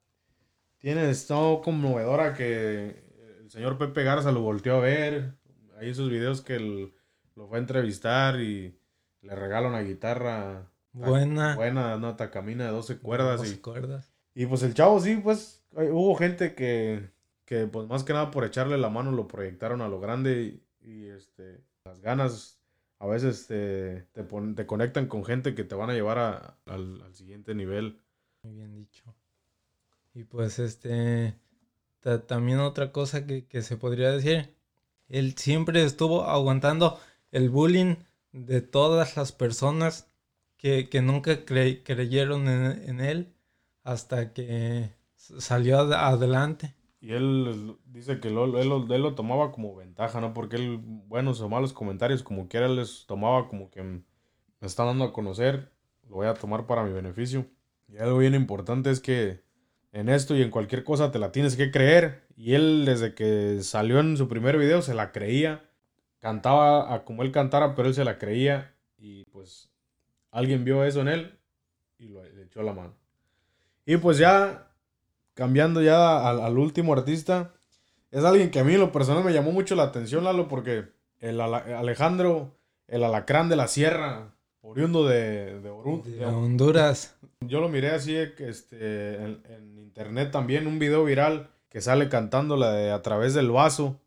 tiene, 0.80 1.10
está 1.10 1.36
conmovedora 1.64 2.34
que 2.34 3.04
el 3.40 3.50
señor 3.50 3.78
Pepe 3.78 4.04
Garza 4.04 4.32
lo 4.32 4.42
volteó 4.42 4.78
a 4.78 4.82
ver. 4.82 5.36
Hay 5.78 5.90
esos 5.90 6.10
videos 6.10 6.42
que 6.42 6.56
él 6.56 6.94
lo 7.36 7.48
fue 7.48 7.58
a 7.58 7.62
entrevistar 7.62 8.40
y 8.40 8.78
le 9.22 9.36
regala 9.36 9.68
una 9.68 9.82
guitarra 9.82 10.72
Buena. 10.92 11.56
buena, 11.56 11.96
una 11.96 12.18
tacamina 12.18 12.66
de 12.66 12.72
12 12.72 13.00
cuerdas. 13.00 13.50
Y, 13.50 13.58
cuerdas. 13.58 14.12
y 14.34 14.46
pues 14.46 14.64
el 14.64 14.74
chavo 14.74 15.00
sí, 15.00 15.18
pues 15.18 15.64
hubo 15.72 16.16
gente 16.16 16.56
que, 16.56 17.10
que 17.46 17.68
pues 17.68 17.88
más 17.88 18.04
que 18.04 18.14
nada 18.14 18.32
por 18.32 18.46
echarle 18.46 18.78
la 18.78 18.90
mano 18.90 19.12
lo 19.12 19.28
proyectaron 19.28 19.82
a 19.82 19.88
lo 19.88 20.00
grande 20.00 20.62
y, 20.82 20.90
y, 20.90 21.08
este, 21.08 21.62
las 21.86 22.02
ganas 22.02 22.59
a 23.00 23.08
veces 23.08 23.48
te, 23.48 24.04
te, 24.14 24.24
pon- 24.24 24.56
te 24.56 24.66
conectan 24.66 25.08
con 25.08 25.26
gente 25.26 25.56
que 25.56 25.64
te 25.64 25.76
van 25.76 25.90
a 25.90 25.94
llevar 25.94 26.20
a- 26.20 26.58
al, 26.66 27.04
siguiente 27.16 27.56
nivel. 27.56 28.00
Muy 28.44 28.54
bien 28.56 28.74
dicho. 28.76 29.04
Y 30.14 30.24
pues 30.24 30.60
este, 30.60 31.36
ta- 32.02 32.26
también 32.26 32.60
otra 32.60 32.92
cosa 32.92 33.26
que, 33.26 33.46
que 33.48 33.62
se 33.62 33.78
podría 33.78 34.12
decir, 34.12 34.54
él 35.10 35.36
siempre 35.38 35.84
estuvo 35.84 36.24
aguantando 36.26 37.00
el 37.32 37.50
bullying 37.50 37.96
de 38.32 38.62
todas 38.62 39.18
las 39.18 39.32
personas 39.32 40.08
que, 40.58 40.90
que 40.90 41.02
nunca 41.02 41.46
cre- 41.46 41.82
creyeron 41.84 42.48
en, 42.50 42.90
en 42.90 43.00
él 43.02 43.34
hasta 43.84 44.34
que 44.34 44.92
salió 45.18 45.80
ad- 45.80 45.94
adelante. 45.94 46.76
Y 47.02 47.14
él 47.14 47.78
dice 47.86 48.20
que 48.20 48.30
lo, 48.30 48.60
él, 48.60 48.72
él 48.92 49.02
lo 49.02 49.16
tomaba 49.16 49.52
como 49.52 49.76
ventaja, 49.76 50.20
¿no? 50.20 50.34
Porque 50.34 50.58
él, 50.58 50.80
buenos 50.82 51.40
o 51.40 51.48
malos 51.48 51.72
comentarios, 51.72 52.24
como 52.24 52.50
quiera, 52.50 52.68
les 52.68 53.06
tomaba 53.06 53.48
como 53.48 53.70
que 53.70 53.82
me 53.82 54.04
están 54.62 54.88
dando 54.88 55.06
a 55.06 55.14
conocer, 55.14 55.72
lo 56.10 56.16
voy 56.16 56.28
a 56.28 56.34
tomar 56.34 56.66
para 56.66 56.84
mi 56.84 56.92
beneficio. 56.92 57.46
Y 57.88 57.98
algo 57.98 58.18
bien 58.18 58.36
importante 58.36 58.92
es 58.92 59.00
que 59.00 59.42
en 59.92 60.10
esto 60.10 60.36
y 60.36 60.42
en 60.42 60.52
cualquier 60.52 60.84
cosa 60.84 61.12
te 61.12 61.20
la 61.20 61.32
tienes 61.32 61.56
que 61.56 61.72
creer. 61.72 62.28
Y 62.36 62.54
él, 62.54 62.84
desde 62.86 63.16
que 63.16 63.62
salió 63.64 64.00
en 64.00 64.18
su 64.18 64.28
primer 64.28 64.58
video, 64.58 64.82
se 64.82 64.94
la 64.94 65.12
creía. 65.12 65.70
Cantaba 66.20 66.94
a 66.94 67.06
como 67.06 67.24
él 67.24 67.32
cantara, 67.32 67.76
pero 67.76 67.88
él 67.88 67.94
se 67.94 68.04
la 68.04 68.18
creía. 68.18 68.76
Y 68.98 69.24
pues 69.26 69.72
alguien 70.32 70.66
vio 70.66 70.84
eso 70.84 71.02
en 71.02 71.08
él 71.08 71.40
y 71.98 72.10
lo, 72.10 72.24
le 72.24 72.44
echó 72.44 72.62
la 72.62 72.74
mano. 72.74 72.96
Y 73.86 73.98
pues 73.98 74.18
ya 74.18 74.69
cambiando 75.40 75.82
ya 75.82 76.28
al, 76.30 76.42
al 76.42 76.58
último 76.60 76.92
artista, 76.94 77.54
es 78.12 78.24
alguien 78.26 78.52
que 78.52 78.60
a 78.60 78.64
mí 78.64 78.74
en 78.74 78.82
lo 78.82 78.92
personal 78.92 79.24
me 79.24 79.34
llamó 79.34 79.52
mucho 79.52 79.74
la 79.76 79.84
atención, 79.84 80.24
Lalo, 80.26 80.48
porque 80.50 80.86
el 81.20 81.40
Alejandro, 81.40 82.56
el 82.88 83.04
alacrán 83.04 83.50
de 83.50 83.56
la 83.56 83.68
sierra, 83.68 84.36
oriundo 84.62 85.06
de, 85.08 85.60
de 85.62 85.62
De 85.62 86.26
Honduras. 86.26 87.16
yo 87.42 87.62
lo 87.62 87.70
miré 87.70 87.92
así 87.92 88.16
este, 88.16 89.16
en, 89.16 89.42
en 89.50 89.78
internet 89.80 90.32
también, 90.32 90.68
un 90.68 90.78
video 90.80 91.04
viral 91.06 91.50
que 91.70 91.82
sale 91.82 92.10
cantando 92.10 92.58
la 92.58 92.74
de 92.74 92.92
A 92.92 93.02
través 93.02 93.34
del 93.34 93.50
vaso, 93.52 94.00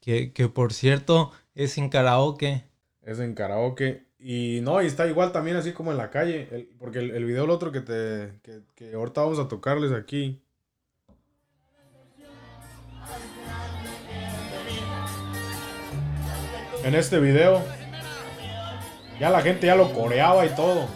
Que, 0.00 0.32
que 0.32 0.48
por 0.48 0.72
cierto 0.72 1.32
es 1.54 1.76
en 1.78 1.88
karaoke. 1.90 2.64
es 3.02 3.18
en 3.18 3.34
karaoke. 3.34 4.06
Y 4.24 4.60
no, 4.62 4.80
y 4.80 4.86
está 4.86 5.08
igual 5.08 5.32
también 5.32 5.56
así 5.56 5.72
como 5.72 5.90
en 5.90 5.98
la 5.98 6.10
calle, 6.10 6.46
el- 6.52 6.68
porque 6.78 7.00
el, 7.00 7.10
el 7.10 7.24
video 7.24 7.42
el 7.44 7.50
otro 7.50 7.72
que 7.72 7.80
te 7.80 8.38
que, 8.42 8.60
que 8.76 8.94
ahorita 8.94 9.20
vamos 9.22 9.40
a 9.40 9.48
tocarles 9.48 9.90
aquí. 9.90 10.40
En 16.84 16.94
este 16.94 17.18
video 17.20 17.62
ya 19.20 19.30
la 19.30 19.40
gente 19.40 19.66
ya 19.66 19.76
lo 19.76 19.92
coreaba 19.92 20.44
y 20.46 20.48
todo. 20.50 20.86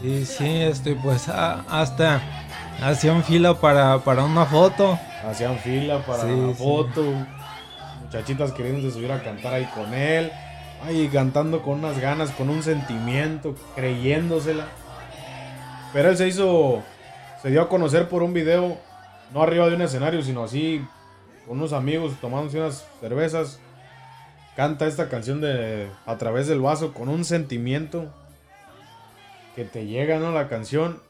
Sí, 0.00 0.24
sí, 0.24 0.62
este, 0.62 0.94
pues 0.94 1.28
a- 1.28 1.64
hasta 1.68 2.20
hacían 2.82 3.24
fila 3.24 3.54
para, 3.54 3.98
para 4.00 4.24
una 4.24 4.44
foto. 4.46 4.98
Hacían 5.28 5.58
fila 5.58 5.98
para 6.06 6.22
Sí, 6.22 6.28
la 6.28 6.48
sí. 6.48 6.54
foto. 6.62 7.02
Muchachitas 8.02 8.52
queriendo 8.52 8.88
subir 8.90 9.10
a 9.10 9.22
cantar 9.22 9.54
ahí 9.54 9.64
con 9.74 9.92
él. 9.94 10.30
Ay, 10.84 11.08
cantando 11.08 11.62
con 11.62 11.78
unas 11.78 11.98
ganas, 11.98 12.30
con 12.30 12.50
un 12.50 12.62
sentimiento, 12.62 13.56
creyéndosela. 13.74 14.66
Pero 15.92 16.10
él 16.10 16.16
se 16.16 16.28
hizo, 16.28 16.82
se 17.42 17.50
dio 17.50 17.62
a 17.62 17.68
conocer 17.68 18.08
por 18.08 18.22
un 18.22 18.32
video, 18.34 18.76
no 19.32 19.42
arriba 19.42 19.66
de 19.68 19.74
un 19.74 19.82
escenario, 19.82 20.22
sino 20.22 20.44
así, 20.44 20.86
con 21.48 21.56
unos 21.58 21.72
amigos, 21.72 22.12
tomándose 22.20 22.58
unas 22.60 22.84
cervezas. 23.00 23.58
Canta 24.56 24.86
esta 24.86 25.08
canción 25.08 25.40
de 25.40 25.88
A 26.06 26.16
través 26.16 26.46
del 26.48 26.60
vaso 26.60 26.94
con 26.94 27.08
un 27.08 27.24
sentimiento 27.24 28.12
que 29.54 29.64
te 29.64 29.86
llega, 29.86 30.18
¿no? 30.18 30.32
La 30.32 30.48
canción 30.48 31.00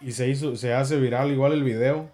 y 0.00 0.12
se 0.12 0.28
hizo, 0.28 0.56
se 0.56 0.72
hace 0.74 0.98
viral 0.98 1.30
igual 1.30 1.52
el 1.52 1.62
video. 1.64 2.10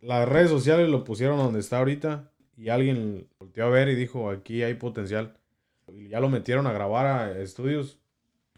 Las 0.00 0.26
redes 0.28 0.50
sociales 0.50 0.88
lo 0.88 1.04
pusieron 1.04 1.36
donde 1.38 1.60
está 1.60 1.78
ahorita 1.78 2.30
y 2.56 2.70
alguien 2.70 3.28
volteó 3.38 3.66
a 3.66 3.70
ver 3.70 3.88
y 3.88 3.94
dijo, 3.94 4.30
aquí 4.30 4.62
hay 4.62 4.74
potencial. 4.74 5.36
Y 5.92 6.08
ya 6.08 6.20
lo 6.20 6.28
metieron 6.28 6.66
a 6.66 6.72
grabar 6.72 7.06
a 7.06 7.38
estudios 7.40 7.98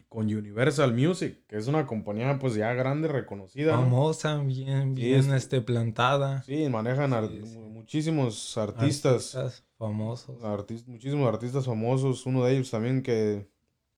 con 0.07 0.27
Universal 0.27 0.93
Music, 0.93 1.39
que 1.47 1.57
es 1.57 1.67
una 1.67 1.87
compañía 1.87 2.37
pues 2.39 2.53
ya 2.53 2.71
grande, 2.73 3.07
reconocida. 3.07 3.73
¿no? 3.75 3.81
Famosa, 3.83 4.37
bien, 4.37 4.95
Sí, 4.95 5.01
bien 5.01 5.19
es- 5.21 5.43
este, 5.43 5.59
plantada. 5.61 6.43
Sí, 6.43 6.69
manejan 6.69 7.13
ar- 7.13 7.29
Sí, 7.29 7.41
sí. 7.45 7.57
muchísimos 7.57 8.57
artistas, 8.57 9.35
Artistas 9.35 9.63
famosos. 9.87 10.41
artis- 10.43 10.87
muchísimos 10.87 11.27
artistas 11.27 11.65
famosos. 11.65 12.25
Uno 12.25 12.43
de 12.45 12.53
ellos 12.53 12.71
también 12.71 13.03
que 13.03 13.47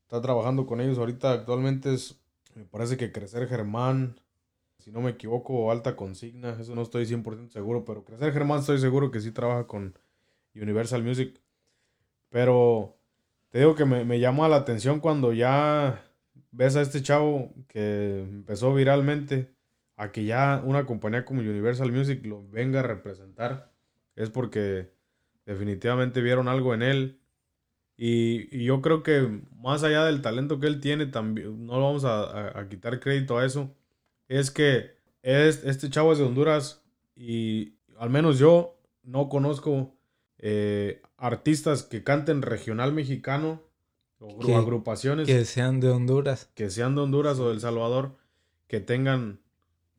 está 0.03 0.21
trabajando 0.21 0.65
con 0.65 0.81
ellos 0.81 0.97
ahorita 0.97 1.31
actualmente 1.33 1.93
es, 1.93 2.19
me 2.55 2.65
parece 2.65 2.97
que 2.97 3.11
Crecer 3.11 3.47
Germán, 3.47 4.19
si 4.79 4.91
no 4.91 5.01
me 5.01 5.11
equivoco, 5.11 5.71
Alta 5.71 5.95
Consigna, 5.95 6.57
eso 6.59 6.75
no 6.75 6.81
estoy 6.81 7.05
100% 7.05 7.51
seguro, 7.53 7.85
pero 7.85 8.03
Crecer 8.05 8.33
Germán 8.33 8.59
estoy 8.59 8.79
seguro 8.79 9.11
que 9.11 9.21
sí 9.21 9.31
trabaja 9.31 9.67
con 9.67 9.97
Universal 10.55 11.03
Music. 11.03 11.39
Pero 12.29 12.97
te 13.49 13.59
digo 13.59 13.75
que 13.75 13.85
me, 13.85 14.05
me 14.05 14.19
llama 14.19 14.47
la 14.49 14.57
atención 14.57 14.99
cuando 14.99 15.33
ya 15.33 16.03
ves 16.51 16.75
a 16.75 16.81
este 16.81 17.01
chavo 17.01 17.51
que 17.67 18.21
empezó 18.21 18.73
viralmente 18.73 19.53
a 19.97 20.11
que 20.11 20.25
ya 20.25 20.61
una 20.65 20.85
compañía 20.85 21.25
como 21.25 21.41
Universal 21.41 21.91
Music 21.91 22.25
lo 22.25 22.45
venga 22.49 22.81
a 22.81 22.83
representar. 22.83 23.71
Es 24.15 24.29
porque 24.29 24.91
definitivamente 25.45 26.21
vieron 26.21 26.47
algo 26.47 26.73
en 26.73 26.81
él. 26.81 27.19
Y, 27.97 28.53
y 28.55 28.65
yo 28.65 28.81
creo 28.81 29.03
que 29.03 29.41
más 29.57 29.83
allá 29.83 30.03
del 30.05 30.21
talento 30.21 30.59
que 30.59 30.67
él 30.67 30.81
tiene, 30.81 31.05
también 31.05 31.65
no 31.65 31.75
lo 31.79 31.85
vamos 31.85 32.03
a, 32.03 32.23
a- 32.23 32.59
a 32.59 32.67
quitar 32.69 32.99
crédito 32.99 33.37
a 33.37 33.45
eso. 33.45 33.73
Es 34.27 34.51
que 34.51 34.91
es, 35.21 35.63
este 35.63 35.89
chavo 35.89 36.11
es 36.11 36.17
de 36.19 36.25
Honduras 36.25 36.83
y 37.15 37.75
al 37.97 38.09
menos 38.09 38.37
yo 38.37 38.77
no 39.03 39.29
conozco 39.29 39.95
eh, 40.39 41.01
artistas 41.17 41.83
que 41.83 42.03
canten 42.03 42.41
regional 42.41 42.91
mexicano 42.91 43.61
o 44.19 44.39
Que- 44.39 44.55
agrupaciones 44.55 45.27
Que 45.27 45.45
sean 45.45 45.79
de 45.79 45.89
Honduras. 45.89 46.49
que 46.53 46.69
sean 46.69 46.95
de 46.95 47.01
Honduras 47.01 47.39
o 47.39 47.47
de 47.47 47.53
El 47.53 47.61
Salvador 47.61 48.17
que 48.67 48.79
tengan, 48.81 49.39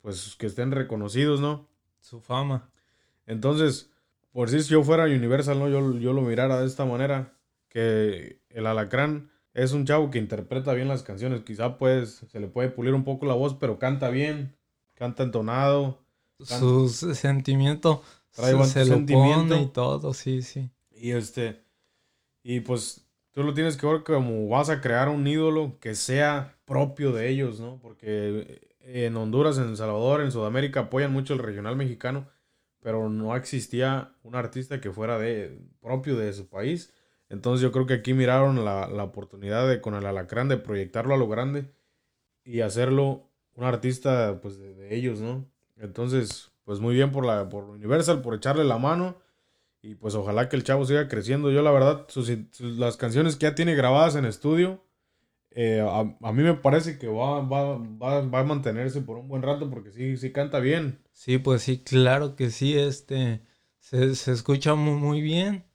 pues 0.01 0.35
que 0.37 0.45
estén 0.45 0.71
reconocidos, 0.71 1.39
¿no? 1.41 1.67
Su 2.01 2.19
fama. 2.19 2.69
Entonces, 3.25 3.89
por 4.37 4.49
si 4.49 4.59
yo 4.61 4.83
fuera 4.83 5.05
Universal, 5.05 5.57
¿no? 5.57 5.67
Yo, 5.67 5.97
yo 5.97 6.13
lo 6.13 6.21
mirara 6.21 6.59
de 6.59 6.67
esta 6.67 6.85
manera, 6.85 7.33
que 7.69 8.39
el 8.51 8.67
alacrán 8.67 9.31
es 9.55 9.71
un 9.71 9.83
chavo 9.83 10.11
que 10.11 10.19
interpreta 10.19 10.73
bien 10.73 10.87
las 10.87 11.01
canciones, 11.01 11.41
quizá 11.41 11.79
pues 11.79 12.23
se 12.31 12.39
le 12.39 12.45
puede 12.47 12.69
pulir 12.69 12.93
un 12.93 13.03
poco 13.03 13.25
la 13.25 13.33
voz, 13.33 13.55
pero 13.55 13.79
canta 13.79 14.11
bien, 14.11 14.55
canta 14.93 15.23
entonado, 15.23 16.05
Can- 16.47 16.59
Su 16.59 16.87
sentimiento 17.15 18.03
Trae 18.35 18.63
se, 18.63 18.85
lo 18.85 18.85
sentimiento. 18.85 19.55
pone 19.55 19.63
y 19.63 19.65
todo, 19.69 20.13
sí, 20.13 20.43
sí. 20.43 20.69
y 20.91 21.13
este, 21.13 21.63
y 22.43 22.59
pues 22.59 23.07
tú 23.31 23.41
lo 23.41 23.55
tienes 23.55 23.75
que 23.75 23.87
ver 23.87 24.03
como 24.03 24.47
vas 24.49 24.69
a 24.69 24.81
crear 24.81 25.09
un 25.09 25.25
ídolo 25.25 25.79
que 25.79 25.95
sea 25.95 26.59
propio 26.65 27.11
de 27.11 27.29
ellos, 27.29 27.59
¿no? 27.59 27.79
Porque 27.81 28.61
en 28.81 29.17
Honduras, 29.17 29.57
en 29.57 29.69
El 29.69 29.77
Salvador, 29.77 30.21
en 30.21 30.31
Sudamérica 30.31 30.81
apoyan 30.81 31.11
mucho 31.11 31.33
el 31.33 31.39
regional 31.39 31.75
mexicano, 31.75 32.27
pero 32.81 33.09
no 33.09 33.35
existía 33.35 34.13
un 34.23 34.35
artista 34.35 34.79
que 34.81 34.91
fuera 34.91 35.17
de 35.19 35.59
propio 35.81 36.15
de 36.17 36.33
su 36.33 36.47
país. 36.49 36.93
Entonces 37.29 37.61
yo 37.61 37.71
creo 37.71 37.85
que 37.85 37.95
aquí 37.95 38.13
miraron 38.13 38.63
la, 38.65 38.87
la 38.87 39.03
oportunidad 39.03 39.67
de 39.67 39.81
con 39.81 39.95
el 39.95 40.05
alacrán 40.05 40.47
de 40.49 40.57
proyectarlo 40.57 41.13
a 41.13 41.17
lo 41.17 41.27
grande 41.27 41.71
y 42.43 42.61
hacerlo 42.61 43.29
un 43.55 43.63
artista 43.65 44.39
pues 44.41 44.57
de, 44.59 44.95
ellos, 44.95 45.19
¿no? 45.21 45.45
Entonces, 45.77 46.51
pues 46.63 46.79
muy 46.79 46.95
bien 46.95 47.11
por 47.11 47.25
la 47.25 47.49
por 47.49 47.65
Universal 47.65 48.21
por 48.21 48.35
echarle 48.35 48.63
la 48.63 48.77
mano 48.77 49.17
y 49.81 49.95
pues 49.95 50.15
ojalá 50.15 50.49
que 50.49 50.55
el 50.57 50.63
chavo 50.63 50.85
siga 50.85 51.07
creciendo. 51.09 51.51
Yo 51.51 51.61
la 51.63 51.71
verdad 51.71 52.05
sus, 52.09 52.31
sus- 52.51 52.77
las 52.79 52.97
canciones 52.97 53.35
que 53.37 53.43
ya 53.47 53.55
tiene 53.55 53.75
grabadas 53.75 54.15
en 54.15 54.25
estudio 54.25 54.83
eh, 55.57 55.81
a, 55.81 55.99
a 56.21 56.31
mí 56.33 56.43
me 56.43 56.53
parece 56.53 56.97
que 56.99 57.07
va, 57.07 57.41
va, 57.41 57.77
va, 57.77 58.21
va 58.21 58.39
a 58.39 58.43
mantenerse 58.43 59.01
por 59.01 59.17
un 59.17 59.27
buen 59.27 59.41
rato 59.41 59.69
porque 59.69 59.91
sí, 59.91 60.15
sí 60.17 60.31
canta 60.31 60.59
bien. 60.59 60.99
Sí, 61.13 61.37
pues 61.39 61.63
sí, 61.63 61.79
claro 61.79 62.35
que 62.35 62.51
sí, 62.51 62.77
este 62.77 63.41
se, 63.79 64.15
se 64.15 64.31
escucha 64.31 64.75
muy, 64.75 64.95
muy 64.99 65.21
bien 65.21 65.65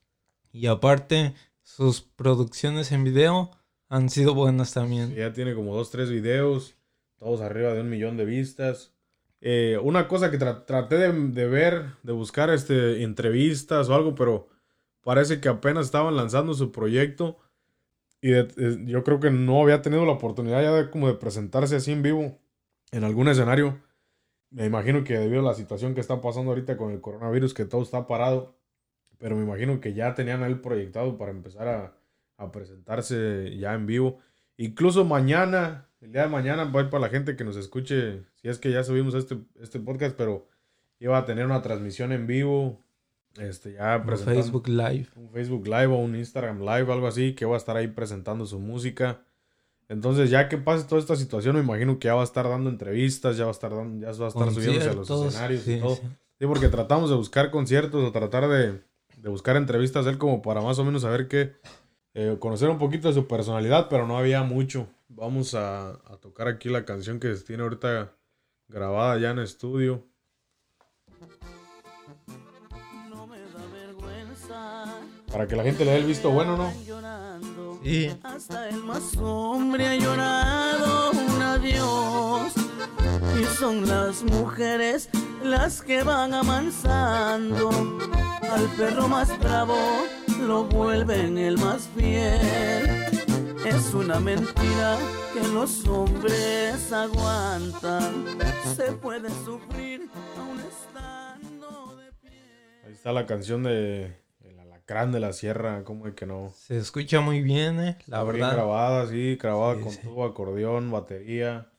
y 0.51 0.67
aparte 0.67 1.33
sus 1.61 2.01
producciones 2.01 2.91
en 2.91 3.03
video 3.03 3.51
han 3.89 4.09
sido 4.09 4.33
buenas 4.33 4.73
también. 4.73 5.13
Ya 5.15 5.33
tiene 5.33 5.53
como 5.53 5.75
dos, 5.75 5.91
tres 5.91 6.09
videos, 6.09 6.75
todos 7.19 7.41
arriba 7.41 7.73
de 7.73 7.81
un 7.81 7.89
millón 7.89 8.17
de 8.17 8.25
vistas. 8.25 8.93
Eh, 9.41 9.77
una 9.83 10.07
cosa 10.07 10.31
que 10.31 10.39
tra- 10.39 10.65
traté 10.65 10.97
de, 10.97 11.11
de 11.11 11.47
ver, 11.47 11.85
de 12.03 12.13
buscar 12.13 12.49
este, 12.49 13.03
entrevistas 13.03 13.89
o 13.89 13.95
algo, 13.95 14.15
pero 14.15 14.47
parece 15.03 15.41
que 15.41 15.49
apenas 15.49 15.85
estaban 15.87 16.15
lanzando 16.15 16.53
su 16.53 16.71
proyecto 16.71 17.37
y 18.23 18.31
de- 18.31 18.85
yo 18.85 19.03
creo 19.03 19.19
que 19.19 19.29
no 19.29 19.61
había 19.61 19.81
tenido 19.81 20.05
la 20.05 20.13
oportunidad 20.13 20.61
ya 20.63 20.71
de, 20.71 20.89
como 20.89 21.07
de 21.07 21.15
presentarse 21.15 21.75
así 21.75 21.91
en 21.91 22.01
vivo 22.01 22.39
en 22.91 23.03
algún 23.03 23.27
escenario. 23.27 23.79
Me 24.49 24.65
imagino 24.65 25.03
que 25.03 25.17
debido 25.17 25.41
a 25.41 25.45
la 25.51 25.53
situación 25.55 25.93
que 25.93 26.01
está 26.01 26.21
pasando 26.21 26.51
ahorita 26.51 26.77
con 26.77 26.91
el 26.91 27.01
coronavirus, 27.01 27.53
que 27.53 27.65
todo 27.65 27.81
está 27.83 28.07
parado, 28.07 28.55
pero 29.17 29.35
me 29.35 29.43
imagino 29.43 29.79
que 29.81 29.93
ya 29.93 30.13
tenían 30.13 30.43
a 30.43 30.47
él 30.47 30.61
proyectado 30.61 31.17
para 31.17 31.31
empezar 31.31 31.67
a, 31.67 31.97
a 32.37 32.51
presentarse 32.51 33.57
ya 33.57 33.73
en 33.73 33.85
vivo. 33.87 34.19
Incluso 34.57 35.05
mañana, 35.05 35.89
el 36.01 36.11
día 36.11 36.23
de 36.23 36.29
mañana, 36.29 36.65
va 36.65 36.81
a 36.81 36.83
ir 36.83 36.89
para 36.89 37.01
la 37.01 37.09
gente 37.09 37.35
que 37.35 37.43
nos 37.43 37.57
escuche, 37.57 38.23
si 38.35 38.47
es 38.47 38.59
que 38.59 38.71
ya 38.71 38.83
subimos 38.83 39.15
este, 39.15 39.37
este 39.59 39.79
podcast, 39.79 40.15
pero 40.15 40.47
iba 40.99 41.17
a 41.17 41.25
tener 41.25 41.45
una 41.45 41.61
transmisión 41.61 42.11
en 42.11 42.27
vivo, 42.27 42.82
este, 43.37 43.73
ya 43.73 44.03
Facebook 44.03 44.67
Live. 44.67 45.07
un 45.15 45.29
Facebook 45.29 45.65
Live 45.65 45.87
o 45.87 45.97
un 45.97 46.15
Instagram 46.15 46.59
Live, 46.59 46.91
algo 46.91 47.07
así, 47.07 47.33
que 47.33 47.45
va 47.45 47.55
a 47.55 47.57
estar 47.57 47.75
ahí 47.75 47.87
presentando 47.87 48.45
su 48.45 48.59
música. 48.59 49.21
Entonces, 49.89 50.29
ya 50.29 50.49
que 50.49 50.57
pase 50.57 50.87
toda 50.87 51.01
esta 51.01 51.15
situación, 51.15 51.55
me 51.55 51.61
imagino 51.61 51.99
que 51.99 52.07
ya 52.07 52.15
va 52.15 52.21
a 52.21 52.25
estar 52.25 52.47
dando 52.47 52.69
entrevistas, 52.69 53.37
ya 53.37 53.43
va 53.43 53.49
a 53.49 53.53
estar 53.53 53.75
dando, 53.75 54.05
ya 54.05 54.17
va 54.17 54.25
a 54.25 54.29
estar 54.29 54.51
subiéndose 54.51 54.89
a 54.89 54.93
los 54.93 55.09
escenarios 55.09 55.61
sí, 55.63 55.73
y 55.73 55.79
todo. 55.79 55.95
sí. 55.95 56.01
Sí, 56.39 56.47
porque 56.47 56.67
tratamos 56.67 57.09
de 57.09 57.15
buscar 57.15 57.51
conciertos 57.51 58.03
o 58.03 58.11
tratar 58.11 58.47
de, 58.49 58.81
de 59.17 59.29
buscar 59.29 59.55
entrevistas 59.55 60.05
de 60.05 60.11
él 60.11 60.17
como 60.17 60.41
para 60.41 60.61
más 60.61 60.79
o 60.79 60.83
menos 60.83 61.03
saber 61.03 61.27
qué, 61.27 61.53
eh, 62.15 62.37
conocer 62.39 62.69
un 62.69 62.77
poquito 62.77 63.07
de 63.07 63.13
su 63.13 63.27
personalidad, 63.27 63.87
pero 63.89 64.07
no 64.07 64.17
había 64.17 64.43
mucho. 64.43 64.87
Vamos 65.07 65.53
a, 65.53 65.91
a 65.91 66.17
tocar 66.19 66.47
aquí 66.47 66.69
la 66.69 66.85
canción 66.85 67.19
que 67.19 67.33
tiene 67.35 67.63
ahorita 67.63 68.15
grabada 68.67 69.17
ya 69.19 69.31
en 69.31 69.39
estudio. 69.39 70.05
Para 75.33 75.47
que 75.47 75.55
la 75.55 75.63
gente 75.63 75.83
le 75.83 75.91
dé 75.91 75.97
el 75.97 76.05
visto 76.05 76.29
bueno, 76.29 76.55
¿no? 76.55 76.71
Sí, 77.83 78.15
Hasta 78.21 78.69
el 78.69 78.83
más 78.83 79.17
hombre 79.17 79.87
ha 79.87 79.95
llorado 79.95 81.09
un 81.11 81.41
adiós. 81.41 82.53
Y 83.41 83.43
son 83.57 83.87
las 83.87 84.21
mujeres 84.23 85.09
las 85.43 85.81
que 85.81 86.03
van 86.03 86.35
amansando. 86.35 87.71
Al 88.51 88.67
perro 88.77 89.07
más 89.07 89.37
bravo 89.39 89.75
lo 90.39 90.65
vuelven 90.65 91.39
el 91.39 91.57
más 91.57 91.89
fiel. 91.97 92.39
Es 93.65 93.91
una 93.95 94.19
mentira 94.19 94.99
que 95.33 95.47
los 95.47 95.83
hombres 95.87 96.93
aguantan. 96.93 98.37
Se 98.75 98.91
puede 98.91 99.29
sufrir 99.43 100.07
aún 100.37 100.59
estando 100.59 101.95
de 101.97 102.11
pie. 102.21 102.39
Ahí 102.85 102.93
está 102.93 103.11
la 103.11 103.25
canción 103.25 103.63
de 103.63 104.22
Alacrán 104.85 105.11
de 105.13 105.19
la 105.21 105.31
Sierra, 105.33 105.83
como 105.85 106.05
de 106.05 106.13
que 106.13 106.25
no. 106.25 106.51
se 106.55 106.77
escucha 106.77 107.21
muy 107.21 107.41
bien, 107.41 107.79
eh, 107.79 107.97
la 108.07 108.17
Está 108.17 108.23
bien 108.23 108.33
verdad. 108.35 108.53
grabada, 108.53 109.07
sí, 109.07 109.37
grabada 109.37 109.75
Sí, 109.75 109.81
con 109.81 109.91
sí. 109.93 109.99
tubo, 110.03 110.25
acordeón, 110.25 110.91
batería. 110.91 111.69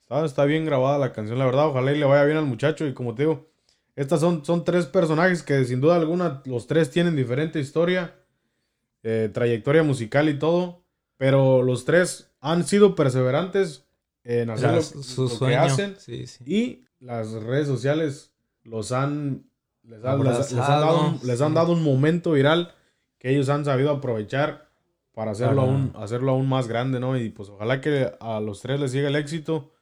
Está, 0.00 0.24
está 0.24 0.44
bien 0.44 0.64
grabada 0.64 0.98
la 0.98 1.12
canción, 1.12 1.38
la 1.38 1.46
verdad. 1.46 1.66
Ojalá 1.68 1.92
y 1.92 1.98
le 1.98 2.04
vaya 2.06 2.24
bien 2.24 2.36
al 2.38 2.46
muchacho. 2.46 2.86
Y 2.86 2.94
como 2.94 3.14
te 3.14 3.22
digo, 3.22 3.48
estas 3.96 4.20
son, 4.20 4.44
son 4.44 4.64
tres 4.64 4.86
personajes 4.86 5.42
que 5.42 5.64
sin 5.64 5.80
duda 5.80 5.96
alguna 5.96 6.40
los 6.46 6.66
tres 6.68 6.90
tienen 6.90 7.16
diferente 7.16 7.58
historia, 7.58 8.14
eh, 9.02 9.28
trayectoria 9.32 9.82
musical 9.82 10.28
y 10.28 10.38
todo. 10.38 10.84
Pero 11.16 11.62
los 11.64 11.84
tres 11.84 12.30
han 12.40 12.64
sido 12.64 12.94
perseverantes 12.94 13.84
en 14.22 14.50
hacer 14.50 14.68
lo, 14.68 14.72
Tras 14.80 15.04
su 15.04 15.24
lo 15.40 15.46
que 15.46 15.56
hacen. 15.56 15.96
Sí, 15.98 16.26
sí. 16.28 16.44
Y 16.46 16.84
las 17.00 17.32
redes 17.32 17.66
sociales 17.66 18.32
los 18.62 18.92
han, 18.92 19.47
les 19.88 20.04
han, 20.04 20.22
les- 20.22 20.38
les 20.38 20.52
han 20.52 20.58
Abrazado, 20.60 20.86
dado, 20.86 21.08
un- 21.08 21.20
les 21.26 21.40
han 21.40 21.54
dado 21.54 21.72
un 21.72 21.82
momento 21.82 22.32
viral 22.32 22.74
que 23.18 23.30
ellos 23.30 23.48
han 23.48 23.64
sabido 23.64 23.90
aprovechar 23.90 24.68
para 25.12 25.32
hacerlo, 25.32 25.62
aún, 25.62 25.92
hacerlo 25.96 26.32
aún 26.32 26.48
más 26.48 26.68
grande, 26.68 27.00
¿no? 27.00 27.16
Y 27.18 27.30
pues 27.30 27.48
ojalá 27.48 27.80
que 27.80 28.12
a 28.20 28.38
los 28.40 28.60
tres 28.62 28.78
les 28.78 28.92
siga 28.92 29.08
el 29.08 29.16
éxito. 29.16 29.72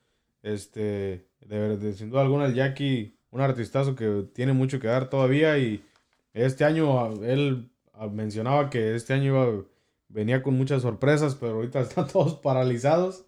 Este, 0.42 1.28
de, 1.40 1.76
de- 1.76 1.92
sin 1.92 2.10
duda 2.10 2.22
alguna, 2.22 2.46
el 2.46 2.54
Jackie, 2.54 3.18
un 3.30 3.40
artistazo 3.40 3.94
que 3.96 4.24
tiene 4.32 4.52
mucho 4.52 4.78
que 4.80 4.86
dar 4.86 5.10
todavía. 5.10 5.58
Y 5.58 5.84
este 6.32 6.64
año, 6.64 7.12
él 7.22 7.70
mencionaba 8.12 8.70
que 8.70 8.94
este 8.94 9.12
año 9.14 9.24
iba, 9.24 9.62
venía 10.08 10.42
con 10.42 10.54
muchas 10.56 10.82
sorpresas, 10.82 11.34
pero 11.34 11.54
ahorita 11.56 11.80
están 11.80 12.06
todos 12.06 12.36
paralizados 12.36 13.26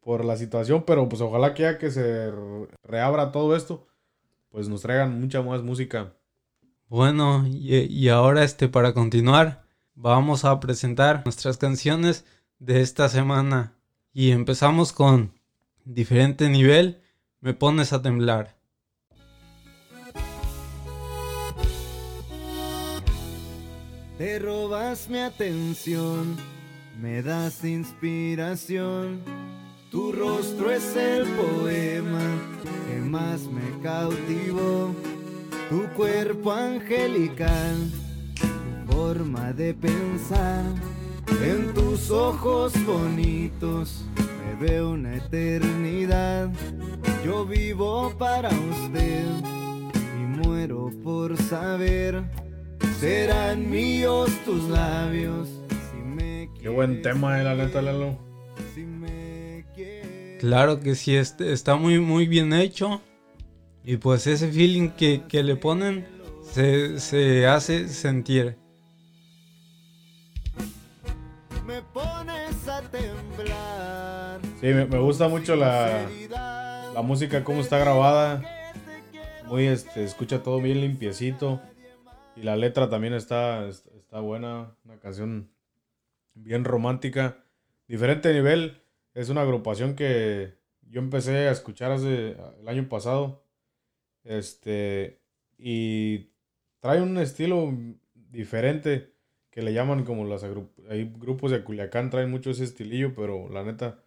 por 0.00 0.24
la 0.24 0.36
situación, 0.36 0.84
pero 0.86 1.08
pues 1.08 1.20
ojalá 1.20 1.54
que 1.54 1.62
ya 1.64 1.78
que 1.78 1.90
se 1.90 2.30
re- 2.30 2.68
reabra 2.84 3.32
todo 3.32 3.54
esto, 3.56 3.86
pues 4.50 4.68
nos 4.68 4.82
traigan 4.82 5.20
mucha 5.20 5.42
más 5.42 5.62
música. 5.62 6.14
Bueno, 6.88 7.46
y, 7.46 7.76
y 7.76 8.08
ahora 8.08 8.44
este 8.44 8.68
para 8.68 8.92
continuar, 8.92 9.64
vamos 9.94 10.44
a 10.44 10.58
presentar 10.60 11.22
nuestras 11.24 11.56
canciones 11.56 12.24
de 12.58 12.80
esta 12.80 13.08
semana. 13.08 13.74
Y 14.12 14.32
empezamos 14.32 14.92
con 14.92 15.32
diferente 15.84 16.48
nivel, 16.48 17.00
me 17.40 17.54
pones 17.54 17.92
a 17.92 18.02
temblar. 18.02 18.58
Te 24.18 24.38
robas 24.38 25.08
mi 25.08 25.18
atención, 25.18 26.36
me 27.00 27.22
das 27.22 27.64
inspiración. 27.64 29.49
Tu 29.90 30.12
rostro 30.12 30.70
es 30.70 30.94
el 30.94 31.24
poema 31.30 32.20
que 32.86 33.00
más 33.00 33.40
me 33.48 33.82
cautivó. 33.82 34.94
Tu 35.68 35.82
cuerpo 35.96 36.52
angelical, 36.52 37.90
tu 38.36 38.92
forma 38.92 39.52
de 39.52 39.74
pensar. 39.74 40.64
En 41.42 41.74
tus 41.74 42.08
ojos 42.12 42.72
bonitos 42.86 44.04
me 44.16 44.64
veo 44.64 44.92
una 44.92 45.16
eternidad. 45.16 46.50
Yo 47.24 47.44
vivo 47.44 48.14
para 48.16 48.50
usted 48.50 49.24
y 49.92 50.46
muero 50.46 50.92
por 51.02 51.36
saber. 51.36 52.22
Serán 53.00 53.68
míos 53.68 54.30
tus 54.44 54.68
labios. 54.68 55.48
Si 55.90 55.96
me 55.96 56.48
Qué 56.60 56.68
buen 56.68 57.02
tema, 57.02 57.40
eh, 57.40 57.44
la 57.44 57.54
Lalo. 57.54 58.29
Claro 60.40 60.80
que 60.80 60.94
sí, 60.94 61.16
este, 61.16 61.52
está 61.52 61.76
muy, 61.76 62.00
muy 62.00 62.26
bien 62.26 62.54
hecho. 62.54 63.02
Y 63.84 63.98
pues 63.98 64.26
ese 64.26 64.50
feeling 64.50 64.88
que, 64.88 65.24
que 65.28 65.42
le 65.42 65.54
ponen 65.54 66.06
se, 66.42 66.98
se 66.98 67.46
hace 67.46 67.88
sentir. 67.88 68.56
Me 71.66 71.82
pones 71.82 72.66
a 72.66 72.80
temblar. 72.80 74.40
Sí, 74.62 74.68
me, 74.68 74.86
me 74.86 74.98
gusta 74.98 75.28
mucho 75.28 75.56
la, 75.56 76.08
la 76.94 77.02
música, 77.02 77.44
cómo 77.44 77.60
está 77.60 77.78
grabada. 77.78 78.42
Muy, 79.46 79.66
este, 79.66 80.04
escucha 80.04 80.42
todo 80.42 80.58
bien 80.62 80.80
limpiecito. 80.80 81.60
Y 82.34 82.44
la 82.44 82.56
letra 82.56 82.88
también 82.88 83.12
está, 83.12 83.68
está, 83.68 83.90
está 83.94 84.20
buena. 84.20 84.74
Una 84.86 84.98
canción 85.00 85.50
bien 86.32 86.64
romántica. 86.64 87.44
Diferente 87.86 88.32
nivel. 88.32 88.80
Es 89.20 89.28
una 89.28 89.42
agrupación 89.42 89.96
que 89.96 90.54
yo 90.88 90.98
empecé 90.98 91.48
a 91.48 91.50
escuchar 91.50 91.92
hace 91.92 92.38
el 92.58 92.66
año 92.68 92.88
pasado. 92.88 93.44
Este, 94.24 95.20
y 95.58 96.30
trae 96.78 97.02
un 97.02 97.18
estilo 97.18 97.70
diferente 98.14 99.12
que 99.50 99.60
le 99.60 99.74
llaman 99.74 100.04
como 100.04 100.24
las 100.24 100.42
hay 100.88 101.12
grupos 101.18 101.50
de 101.50 101.62
Culiacán 101.62 102.08
traen 102.08 102.30
mucho 102.30 102.48
ese 102.48 102.64
estilillo, 102.64 103.14
pero 103.14 103.50
la 103.50 103.62
neta 103.62 104.02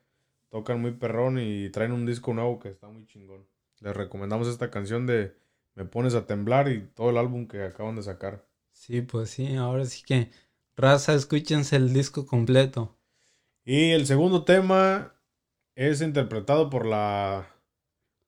tocan 0.49 0.81
muy 0.81 0.93
perrón 0.93 1.37
y 1.37 1.69
traen 1.69 1.91
un 1.91 2.07
disco 2.07 2.33
nuevo 2.33 2.57
que 2.57 2.69
está 2.69 2.87
muy 2.87 3.05
chingón. 3.05 3.45
Les 3.81 3.95
recomendamos 3.95 4.47
esta 4.47 4.71
canción 4.71 5.05
de 5.05 5.35
Me 5.75 5.85
pones 5.85 6.15
a 6.15 6.25
temblar 6.25 6.69
y 6.69 6.87
todo 6.95 7.11
el 7.11 7.17
álbum 7.17 7.47
que 7.47 7.61
acaban 7.61 7.95
de 7.95 8.01
sacar. 8.01 8.47
Sí, 8.71 9.01
pues 9.01 9.29
sí, 9.29 9.57
ahora 9.57 9.85
sí 9.85 10.01
que 10.03 10.31
raza, 10.75 11.13
escúchense 11.13 11.75
el 11.75 11.93
disco 11.93 12.25
completo. 12.25 12.97
Y 13.65 13.91
el 13.91 14.05
segundo 14.05 14.43
tema 14.43 15.15
es 15.75 16.01
interpretado 16.01 16.69
por 16.69 16.85
la 16.85 17.47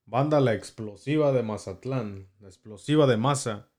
banda 0.05 0.39
La 0.39 0.53
Explosiva 0.53 1.33
de 1.33 1.43
Mazatlán, 1.43 2.29
La 2.39 2.47
Explosiva 2.47 3.05
de 3.05 3.17
Maza, 3.17 3.69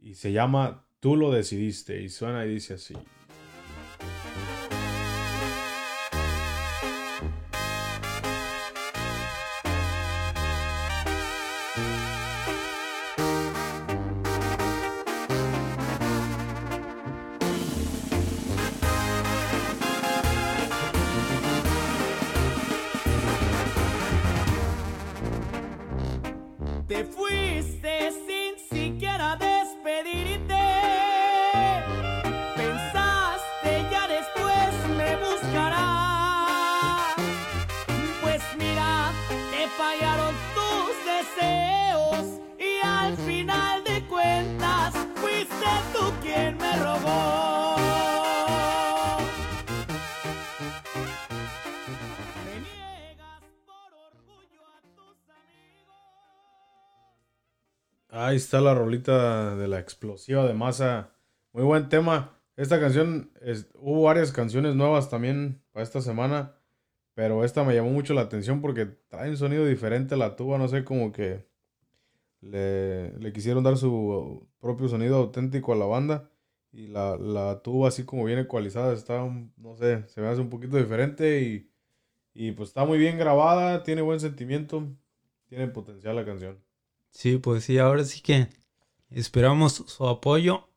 y 0.00 0.14
se 0.14 0.32
llama 0.32 0.86
Tú 1.00 1.16
lo 1.16 1.30
decidiste, 1.30 2.00
y 2.00 2.08
suena 2.08 2.46
y 2.46 2.48
dice 2.54 2.74
así. 2.74 2.94
Ahí 58.24 58.36
está 58.36 58.60
la 58.60 58.72
rolita 58.74 59.56
de 59.56 59.66
la 59.68 59.80
explosiva 59.80 60.46
de 60.46 60.54
masa. 60.54 61.10
Muy 61.52 61.64
buen 61.64 61.88
tema. 61.88 62.38
Esta 62.56 62.78
canción, 62.80 63.32
es- 63.40 63.68
hubo 63.74 64.02
varias 64.02 64.30
canciones 64.32 64.74
nuevas 64.76 65.10
también 65.10 65.60
para 65.72 65.82
esta 65.82 66.00
semana, 66.00 66.54
pero 67.14 67.44
esta 67.44 67.64
me 67.64 67.74
llamó 67.74 67.90
mucho 67.90 68.14
la 68.14 68.22
atención 68.22 68.60
porque 68.60 68.86
trae 68.86 69.30
un 69.30 69.36
sonido 69.36 69.66
diferente 69.66 70.14
a 70.14 70.18
la 70.18 70.36
tuba, 70.36 70.58
no 70.58 70.68
sé, 70.68 70.84
como 70.84 71.12
que 71.12 71.46
le, 72.40 73.18
le 73.18 73.32
quisieron 73.32 73.64
dar 73.64 73.76
su 73.78 74.48
propio 74.60 74.88
sonido 74.88 75.16
auténtico 75.18 75.72
a 75.72 75.76
la 75.76 75.86
banda 75.86 76.30
y 76.72 76.88
la, 76.88 77.16
la 77.18 77.62
tuba 77.62 77.88
así 77.88 78.04
como 78.04 78.24
bien 78.24 78.38
ecualizada 78.40 78.94
está, 78.94 79.24
no 79.58 79.76
sé, 79.76 80.08
se 80.08 80.20
me 80.22 80.28
hace 80.28 80.40
un 80.42 80.50
poquito 80.50 80.76
diferente 80.78 81.42
y, 81.42 81.70
y 82.34 82.52
pues 82.52 82.70
está 82.70 82.84
muy 82.86 82.98
bien 82.98 83.18
grabada, 83.18 83.82
tiene 83.84 84.02
buen 84.02 84.20
sentimiento, 84.20 84.88
tiene 85.48 85.68
potencial 85.68 86.16
la 86.16 86.24
canción. 86.26 86.58
Sí, 87.12 87.36
pues 87.38 87.64
sí, 87.64 87.78
ahora 87.78 88.04
sí 88.04 88.20
que 88.22 88.48
esperamos 89.10 89.74
su 89.74 90.08
apoyo 90.08 90.68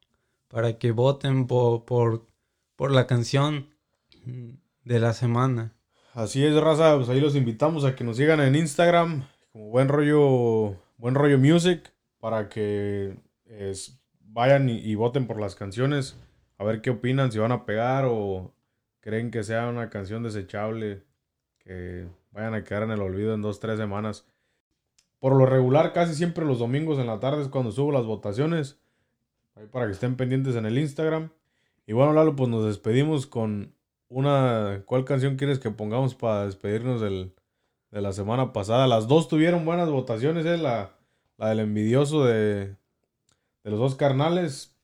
para 0.48 0.78
que 0.78 0.92
voten 0.92 1.48
po- 1.48 1.86
por, 1.86 2.28
por 2.76 2.92
la 2.92 3.08
canción 3.08 3.70
de 4.84 5.00
la 5.00 5.14
semana. 5.14 5.74
Así 6.14 6.46
es, 6.46 6.56
raza, 6.56 6.96
pues 6.98 7.10
ahí 7.10 7.20
los 7.20 7.36
invitamos 7.36 7.84
a 7.86 7.96
que 7.96 8.04
nos 8.04 8.18
sigan 8.18 8.40
en 8.42 8.56
Instagram 8.56 9.28
como 9.52 9.70
buen 9.70 9.88
rollo, 9.88 10.78
buen 10.98 11.16
rollo 11.16 11.38
music, 11.38 11.94
para 12.20 12.50
que 12.50 13.18
vayan 14.20 14.70
y, 14.70 14.78
y 14.80 14.96
voten 14.96 15.28
por 15.28 15.40
las 15.40 15.56
canciones, 15.56 16.18
a 16.58 16.64
ver 16.64 16.82
qué 16.82 16.90
opinan, 16.90 17.32
si 17.32 17.40
van 17.40 17.52
a 17.52 17.66
pegar 17.66 18.06
o 18.08 18.54
creen 19.00 19.32
que 19.32 19.44
sea 19.44 19.68
una 19.70 19.90
canción 19.90 20.24
desechable, 20.24 21.04
que 21.60 22.08
vayan 22.32 22.54
a 22.54 22.64
quedar 22.64 22.84
en 22.84 22.92
el 22.92 23.02
olvido 23.02 23.34
en 23.34 23.42
dos, 23.42 23.60
tres 23.60 23.78
semanas. 23.78 24.26
Por 25.26 25.36
lo 25.36 25.48
regular, 25.48 25.92
casi 25.92 26.14
siempre 26.14 26.46
los 26.46 26.60
domingos 26.60 27.00
en 27.00 27.08
la 27.08 27.20
tarde 27.20 27.42
es 27.42 27.48
cuando 27.48 27.72
subo 27.72 27.92
las 27.92 28.06
votaciones, 28.06 28.78
ahí 29.56 29.66
para 29.66 29.88
que 29.88 29.94
estén 29.94 30.18
pendientes 30.18 30.56
en 30.56 30.68
el 30.68 30.78
Instagram. 30.78 31.32
Y 31.88 31.94
bueno, 31.94 32.14
Lalo, 32.14 32.36
pues 32.36 32.48
nos 32.48 32.64
despedimos 32.64 33.26
con 33.26 33.74
una. 34.08 34.84
¿Cuál 34.86 35.04
canción 35.04 35.36
quieres 35.36 35.58
que 35.58 35.72
pongamos 35.72 36.14
para 36.14 36.46
despedirnos 36.46 37.02
del, 37.02 37.34
de 37.90 38.02
la 38.02 38.14
semana 38.14 38.54
pasada? 38.54 38.86
Las 38.86 39.08
dos 39.08 39.28
tuvieron 39.28 39.66
buenas 39.66 39.90
votaciones, 39.90 40.46
¿eh? 40.46 40.60
La, 40.60 40.92
la 41.38 41.50
del 41.50 41.62
envidioso 41.62 42.24
de, 42.24 42.76
de 43.64 43.72
los 43.72 43.80
dos 43.80 43.96
carnales. 43.96 44.78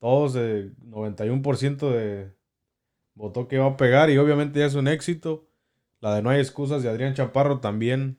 Todos, 0.00 0.34
eh, 0.34 0.72
91% 0.84 1.88
de 1.92 2.32
votó 3.14 3.46
que 3.46 3.54
iba 3.54 3.66
a 3.66 3.76
pegar 3.76 4.10
y 4.10 4.18
obviamente 4.18 4.58
ya 4.58 4.66
es 4.66 4.74
un 4.74 4.88
éxito. 4.88 5.46
La 6.00 6.12
de 6.16 6.22
No 6.22 6.30
hay 6.30 6.40
excusas 6.40 6.82
de 6.82 6.88
Adrián 6.88 7.14
Chaparro 7.14 7.60
también 7.60 8.18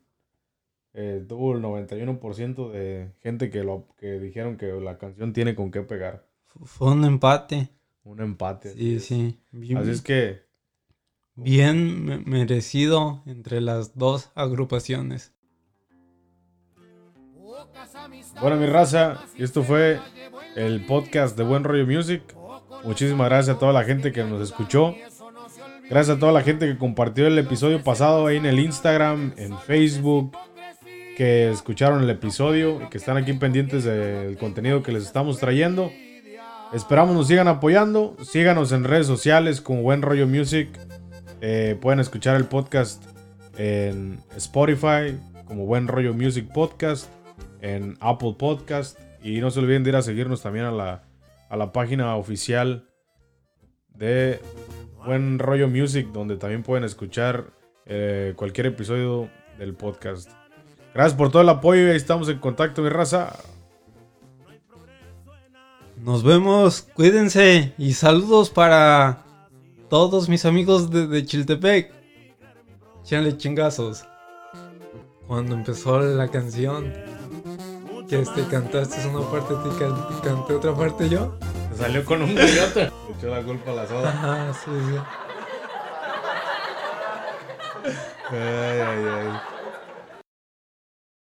eh, 1.01 1.23
tuvo 1.25 1.53
el 1.55 1.61
91% 1.63 2.71
de 2.71 3.13
gente 3.21 3.49
que, 3.49 3.63
lo, 3.63 3.87
que 3.97 4.19
dijeron 4.19 4.57
que 4.57 4.65
la 4.81 4.97
canción 4.97 5.31
tiene 5.31 5.55
con 5.55 5.71
qué 5.71 5.81
pegar. 5.81 6.25
Fue 6.65 6.91
un 6.91 7.05
empate. 7.05 7.69
Un 8.03 8.19
empate. 8.19 8.73
Sí, 8.73 8.95
es. 8.95 9.05
sí. 9.05 9.39
Bien, 9.51 9.77
Así 9.77 9.91
es 9.91 10.01
que 10.01 10.41
bien 11.35 12.03
me- 12.03 12.17
merecido 12.17 13.23
entre 13.25 13.61
las 13.61 13.97
dos 13.97 14.29
agrupaciones. 14.35 15.33
Bueno, 18.41 18.57
mi 18.57 18.65
raza, 18.65 19.23
y 19.37 19.43
esto 19.43 19.63
fue 19.63 19.99
el 20.57 20.85
podcast 20.85 21.37
de 21.37 21.43
Buen 21.45 21.63
Rollo 21.63 21.85
Music. 21.85 22.23
Muchísimas 22.83 23.29
gracias 23.29 23.55
a 23.55 23.59
toda 23.59 23.71
la 23.71 23.85
gente 23.85 24.11
que 24.11 24.23
nos 24.25 24.41
escuchó. 24.41 24.95
Gracias 25.89 26.17
a 26.17 26.19
toda 26.19 26.31
la 26.31 26.41
gente 26.41 26.67
que 26.67 26.77
compartió 26.77 27.25
el 27.25 27.37
episodio 27.37 27.83
pasado 27.83 28.27
ahí 28.27 28.37
en 28.37 28.45
el 28.45 28.59
Instagram, 28.59 29.33
en 29.37 29.57
Facebook, 29.59 30.37
que 31.19 31.49
escucharon 31.49 32.01
el 32.01 32.09
episodio 32.09 32.81
y 32.81 32.87
que 32.87 32.97
están 32.97 33.17
aquí 33.17 33.33
pendientes 33.33 33.83
del 33.83 34.37
contenido 34.37 34.83
que 34.83 34.93
les 34.93 35.03
estamos 35.03 35.37
trayendo. 35.37 35.91
Esperamos 36.71 37.13
nos 37.13 37.27
sigan 37.27 37.49
apoyando. 37.49 38.15
Síganos 38.23 38.71
en 38.71 38.85
redes 38.85 39.05
sociales 39.05 39.59
como 39.59 39.81
Buen 39.81 40.01
Rollo 40.01 40.27
Music. 40.27 40.69
Eh, 41.41 41.77
pueden 41.81 41.99
escuchar 41.99 42.37
el 42.37 42.45
podcast 42.45 43.03
en 43.57 44.21
Spotify 44.37 45.19
como 45.43 45.65
Buen 45.65 45.89
Rollo 45.89 46.13
Music 46.13 46.49
Podcast 46.53 47.11
en 47.59 47.97
Apple 47.99 48.37
Podcast. 48.39 48.97
Y 49.21 49.41
no 49.41 49.51
se 49.51 49.59
olviden 49.59 49.83
de 49.83 49.89
ir 49.89 49.95
a 49.97 50.01
seguirnos 50.01 50.41
también 50.41 50.63
a 50.63 50.71
la, 50.71 51.03
a 51.49 51.57
la 51.57 51.73
página 51.73 52.15
oficial 52.15 52.87
de 53.89 54.39
Buen 55.05 55.37
Rollo 55.37 55.67
Music, 55.67 56.07
donde 56.13 56.37
también 56.37 56.63
pueden 56.63 56.85
escuchar 56.85 57.47
eh, 57.85 58.31
cualquier 58.37 58.67
episodio 58.67 59.29
del 59.57 59.73
podcast. 59.73 60.38
Gracias 60.93 61.17
por 61.17 61.31
todo 61.31 61.41
el 61.43 61.49
apoyo 61.49 61.87
y 61.87 61.89
ahí 61.91 61.95
estamos 61.95 62.27
en 62.29 62.39
contacto, 62.39 62.81
mi 62.81 62.89
raza. 62.89 63.33
Nos 65.97 66.23
vemos, 66.23 66.81
cuídense 66.93 67.73
y 67.77 67.93
saludos 67.93 68.49
para 68.49 69.23
todos 69.89 70.29
mis 70.29 70.45
amigos 70.45 70.89
de, 70.91 71.07
de 71.07 71.25
Chiltepec. 71.25 71.91
Échenle 73.03 73.37
chingazos. 73.37 74.05
Cuando 75.27 75.55
empezó 75.55 75.99
la 75.99 76.27
canción, 76.29 76.91
que 78.07 78.19
este 78.21 78.43
cantaste 78.47 79.07
una 79.07 79.29
parte 79.29 79.53
y 79.53 79.77
can- 79.79 80.21
canté 80.23 80.53
otra 80.53 80.73
parte 80.73 81.07
yo. 81.09 81.37
salió 81.77 82.03
con 82.05 82.21
un 82.23 82.33
coyote. 82.33 82.85
Le 82.85 83.15
echó 83.17 83.27
la 83.27 83.43
culpa 83.43 83.71
a 83.71 83.75
la 83.75 83.87
soda. 83.87 84.09
Ajá, 84.09 84.53
sí, 84.53 84.71
sí. 84.71 84.97
Ay, 88.31 88.79
ay, 88.79 89.05
ay. 89.05 89.58